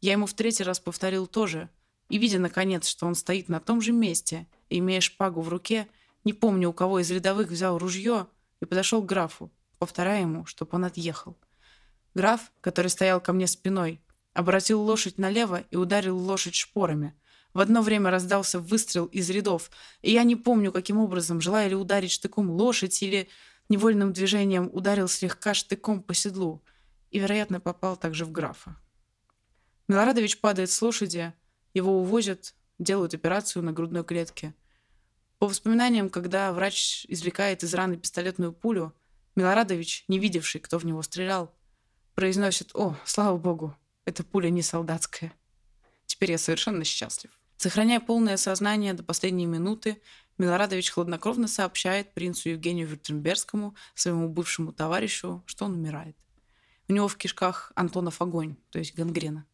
Я 0.00 0.12
ему 0.12 0.26
в 0.26 0.34
третий 0.34 0.62
раз 0.62 0.78
повторил 0.78 1.26
тоже, 1.26 1.68
и, 2.08 2.18
видя, 2.18 2.38
наконец, 2.38 2.86
что 2.86 3.06
он 3.06 3.16
стоит 3.16 3.48
на 3.48 3.58
том 3.58 3.80
же 3.80 3.90
месте, 3.90 4.46
имея 4.70 5.00
шпагу 5.00 5.40
в 5.40 5.48
руке, 5.48 5.88
не 6.22 6.32
помню, 6.32 6.70
у 6.70 6.72
кого 6.72 7.00
из 7.00 7.10
рядовых 7.10 7.48
взял 7.48 7.76
ружье 7.76 8.28
и 8.60 8.66
подошел 8.66 9.02
к 9.02 9.06
графу, 9.06 9.50
повторяя 9.78 10.22
ему, 10.22 10.46
чтобы 10.46 10.70
он 10.72 10.84
отъехал. 10.84 11.36
Граф, 12.14 12.52
который 12.60 12.88
стоял 12.88 13.20
ко 13.20 13.32
мне 13.32 13.46
спиной, 13.46 14.00
обратил 14.32 14.80
лошадь 14.80 15.18
налево 15.18 15.64
и 15.70 15.76
ударил 15.76 16.16
лошадь 16.16 16.54
шпорами– 16.54 17.14
в 17.54 17.60
одно 17.60 17.82
время 17.82 18.10
раздался 18.10 18.58
выстрел 18.58 19.06
из 19.06 19.30
рядов, 19.30 19.70
и 20.02 20.10
я 20.10 20.24
не 20.24 20.34
помню, 20.34 20.72
каким 20.72 20.98
образом, 20.98 21.40
желая 21.40 21.68
ли 21.68 21.76
ударить 21.76 22.10
штыком 22.10 22.50
лошадь 22.50 23.00
или 23.00 23.28
невольным 23.68 24.12
движением 24.12 24.68
ударил 24.72 25.06
слегка 25.06 25.54
штыком 25.54 26.02
по 26.02 26.14
седлу 26.14 26.64
и, 27.12 27.20
вероятно, 27.20 27.60
попал 27.60 27.96
также 27.96 28.24
в 28.24 28.32
графа. 28.32 28.76
Милорадович 29.86 30.40
падает 30.40 30.70
с 30.70 30.82
лошади, 30.82 31.32
его 31.74 32.00
увозят, 32.00 32.54
делают 32.80 33.14
операцию 33.14 33.62
на 33.62 33.72
грудной 33.72 34.02
клетке. 34.02 34.52
По 35.38 35.46
воспоминаниям, 35.46 36.10
когда 36.10 36.52
врач 36.52 37.06
извлекает 37.08 37.62
из 37.62 37.72
раны 37.72 37.96
пистолетную 37.96 38.52
пулю, 38.52 38.92
Милорадович, 39.36 40.04
не 40.08 40.18
видевший, 40.18 40.60
кто 40.60 40.78
в 40.78 40.86
него 40.86 41.02
стрелял, 41.02 41.52
произносит 42.14 42.70
«О, 42.74 42.96
слава 43.04 43.36
богу, 43.36 43.76
эта 44.04 44.22
пуля 44.22 44.48
не 44.48 44.62
солдатская. 44.62 45.32
Теперь 46.06 46.32
я 46.32 46.38
совершенно 46.38 46.84
счастлив». 46.84 47.30
Сохраняя 47.56 48.00
полное 48.00 48.36
сознание 48.36 48.94
до 48.94 49.02
последней 49.02 49.46
минуты, 49.46 50.00
Милорадович 50.38 50.90
хладнокровно 50.90 51.48
сообщает 51.48 52.12
принцу 52.12 52.50
Евгению 52.50 52.88
Вюртембергскому, 52.88 53.74
своему 53.94 54.28
бывшему 54.28 54.72
товарищу, 54.72 55.42
что 55.46 55.64
он 55.64 55.74
умирает. 55.74 56.16
У 56.88 56.92
него 56.92 57.08
в 57.08 57.16
кишках 57.16 57.72
Антонов 57.76 58.20
огонь, 58.20 58.56
то 58.70 58.78
есть 58.78 58.94
гангрена. 58.94 59.46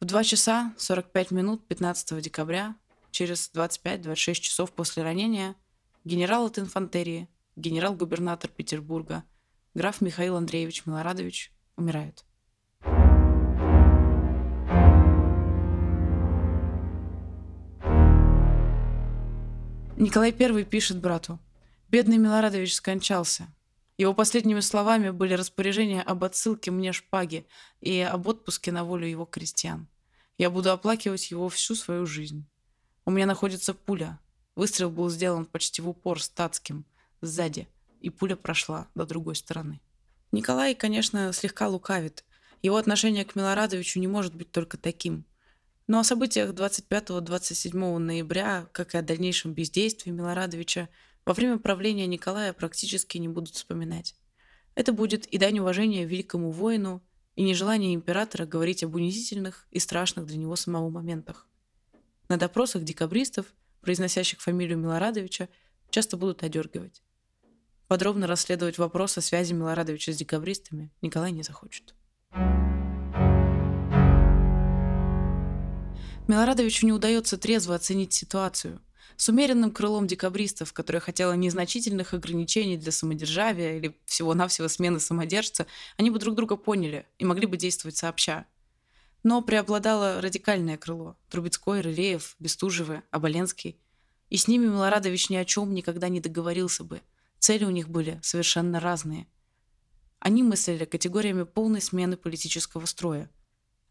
В 0.00 0.04
2 0.04 0.24
часа 0.24 0.74
45 0.78 1.30
минут 1.30 1.66
15 1.68 2.20
декабря, 2.20 2.74
через 3.10 3.50
25-26 3.54 4.34
часов 4.34 4.72
после 4.72 5.02
ранения, 5.02 5.54
генерал 6.04 6.46
от 6.46 6.58
инфантерии, 6.58 7.28
генерал-губернатор 7.56 8.50
Петербурга, 8.50 9.24
граф 9.74 10.00
Михаил 10.00 10.36
Андреевич 10.36 10.86
Милорадович 10.86 11.52
умирает. 11.76 12.24
Николай 19.96 20.34
I 20.38 20.64
пишет 20.64 21.00
брату. 21.00 21.38
«Бедный 21.88 22.18
Милорадович 22.18 22.74
скончался. 22.74 23.46
Его 23.96 24.12
последними 24.12 24.58
словами 24.58 25.10
были 25.10 25.34
распоряжения 25.34 26.02
об 26.02 26.24
отсылке 26.24 26.72
мне 26.72 26.92
шпаги 26.92 27.46
и 27.80 28.00
об 28.00 28.26
отпуске 28.26 28.72
на 28.72 28.82
волю 28.82 29.06
его 29.06 29.24
крестьян. 29.24 29.86
Я 30.36 30.50
буду 30.50 30.72
оплакивать 30.72 31.30
его 31.30 31.48
всю 31.48 31.76
свою 31.76 32.04
жизнь. 32.06 32.44
У 33.04 33.12
меня 33.12 33.26
находится 33.26 33.72
пуля. 33.72 34.18
Выстрел 34.56 34.90
был 34.90 35.08
сделан 35.10 35.44
почти 35.44 35.80
в 35.80 35.88
упор 35.88 36.20
статским, 36.20 36.84
сзади, 37.24 37.68
и 38.00 38.10
пуля 38.10 38.36
прошла 38.36 38.88
до 38.94 39.06
другой 39.06 39.36
стороны. 39.36 39.80
Николай, 40.32 40.74
конечно, 40.74 41.32
слегка 41.32 41.68
лукавит. 41.68 42.24
Его 42.62 42.76
отношение 42.76 43.24
к 43.24 43.34
Милорадовичу 43.36 44.00
не 44.00 44.08
может 44.08 44.34
быть 44.34 44.50
только 44.50 44.76
таким– 44.76 45.24
но 45.86 46.00
о 46.00 46.04
событиях 46.04 46.50
25-27 46.50 47.98
ноября, 47.98 48.68
как 48.72 48.94
и 48.94 48.98
о 48.98 49.02
дальнейшем 49.02 49.52
бездействии 49.52 50.10
Милорадовича, 50.10 50.88
во 51.26 51.34
время 51.34 51.58
правления 51.58 52.06
Николая 52.06 52.54
практически 52.54 53.18
не 53.18 53.28
будут 53.28 53.54
вспоминать. 53.54 54.14
Это 54.74 54.92
будет 54.92 55.26
и 55.26 55.36
дань 55.36 55.58
уважения 55.58 56.06
великому 56.06 56.50
воину, 56.50 57.02
и 57.36 57.42
нежелание 57.42 57.94
императора 57.94 58.46
говорить 58.46 58.82
об 58.82 58.94
унизительных 58.94 59.66
и 59.70 59.78
страшных 59.78 60.26
для 60.26 60.38
него 60.38 60.56
самого 60.56 60.88
моментах. 60.88 61.46
На 62.28 62.38
допросах 62.38 62.84
декабристов, 62.84 63.46
произносящих 63.82 64.40
фамилию 64.40 64.78
Милорадовича, 64.78 65.48
часто 65.90 66.16
будут 66.16 66.42
одергивать. 66.42 67.02
Подробно 67.88 68.26
расследовать 68.26 68.78
вопрос 68.78 69.18
о 69.18 69.20
связи 69.20 69.52
Милорадовича 69.52 70.12
с 70.12 70.16
декабристами 70.16 70.90
Николай 71.02 71.32
не 71.32 71.42
захочет. 71.42 71.94
Милорадовичу 76.26 76.86
не 76.86 76.92
удается 76.92 77.36
трезво 77.36 77.74
оценить 77.74 78.14
ситуацию. 78.14 78.80
С 79.16 79.28
умеренным 79.28 79.70
крылом 79.70 80.06
декабристов, 80.06 80.72
которое 80.72 80.98
хотело 81.00 81.32
незначительных 81.34 82.14
ограничений 82.14 82.76
для 82.76 82.90
самодержавия 82.90 83.76
или 83.76 83.96
всего-навсего 84.06 84.68
смены 84.68 85.00
самодержца, 85.00 85.66
они 85.98 86.10
бы 86.10 86.18
друг 86.18 86.34
друга 86.34 86.56
поняли 86.56 87.06
и 87.18 87.24
могли 87.24 87.46
бы 87.46 87.56
действовать 87.56 87.96
сообща. 87.96 88.46
Но 89.22 89.40
преобладало 89.42 90.20
радикальное 90.20 90.76
крыло– 90.76 91.16
Трубецкой, 91.30 91.80
Рылеев, 91.82 92.34
Бестужевы, 92.38 93.02
Оболенский. 93.10 93.78
И 94.30 94.36
с 94.36 94.48
ними 94.48 94.66
Милорадович 94.66 95.30
ни 95.30 95.36
о 95.36 95.44
чем 95.44 95.74
никогда 95.74 96.08
не 96.08 96.20
договорился 96.20 96.84
бы. 96.84 97.02
Цели 97.44 97.64
у 97.64 97.70
них 97.70 97.88
были 97.88 98.18
совершенно 98.22 98.80
разные. 98.80 99.28
Они 100.18 100.42
мыслили 100.42 100.84
категориями 100.84 101.42
полной 101.44 101.80
смены 101.80 102.16
политического 102.16 102.86
строя– 102.86 103.30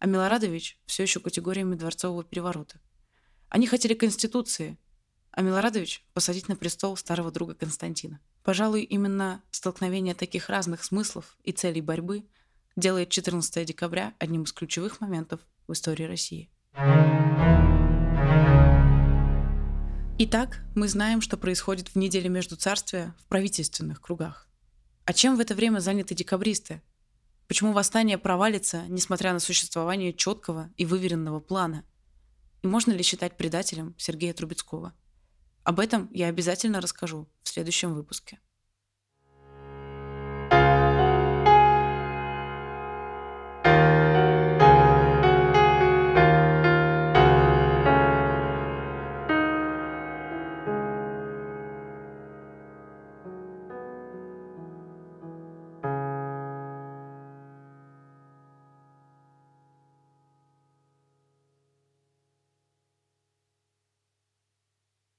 а 0.04 0.06
Милорадович 0.06 0.78
все 0.86 1.04
еще 1.04 1.22
категориями 1.22 1.76
дворцового 1.76 2.26
переворота. 2.26 2.82
Они 3.48 3.68
хотели 3.68 3.94
конституции, 3.94 4.78
а 5.32 5.42
Милорадович 5.42 6.06
посадить 6.14 6.50
на 6.50 6.58
престол 6.58 6.98
старого 6.98 7.32
друга 7.32 7.56
Константина. 7.56 8.20
Пожалуй, 8.44 8.84
именно 8.84 9.42
столкновение 9.50 10.14
таких 10.14 10.50
разных 10.50 10.84
смыслов 10.84 11.38
и 11.46 11.54
целей 11.54 11.80
борьбы 11.80 12.28
делает 12.76 13.12
14 13.12 13.66
декабря 13.66 14.14
одним 14.20 14.44
из 14.44 14.52
ключевых 14.52 15.00
моментов 15.00 15.40
в 15.68 15.72
истории 15.72 16.04
России. 16.04 16.52
Итак, 20.26 20.62
мы 20.74 20.88
знаем, 20.88 21.20
что 21.20 21.36
происходит 21.36 21.90
в 21.90 21.98
неделе 21.98 22.30
между 22.30 22.56
царствия 22.56 23.14
в 23.20 23.26
правительственных 23.26 24.00
кругах. 24.00 24.48
А 25.04 25.12
чем 25.12 25.36
в 25.36 25.42
это 25.42 25.54
время 25.54 25.80
заняты 25.80 26.16
декабристы, 26.16 26.82
Почему 27.50 27.74
восстание 27.74 28.18
провалится, 28.18 28.86
несмотря 28.88 29.34
на 29.34 29.40
существование 29.40 30.14
четкого 30.14 30.70
и 30.78 30.86
выверенного 30.86 31.42
плана? 31.42 31.84
И 32.62 32.68
можно 32.68 32.94
ли 32.94 33.04
считать 33.04 33.36
предателем 33.36 33.96
Сергея 33.98 34.34
Трубецкого? 34.34 34.94
Об 35.66 35.82
этом 35.82 36.10
я 36.14 36.28
обязательно 36.28 36.80
расскажу 36.80 37.28
в 37.44 37.50
следующем 37.50 37.94
выпуске. 37.94 38.40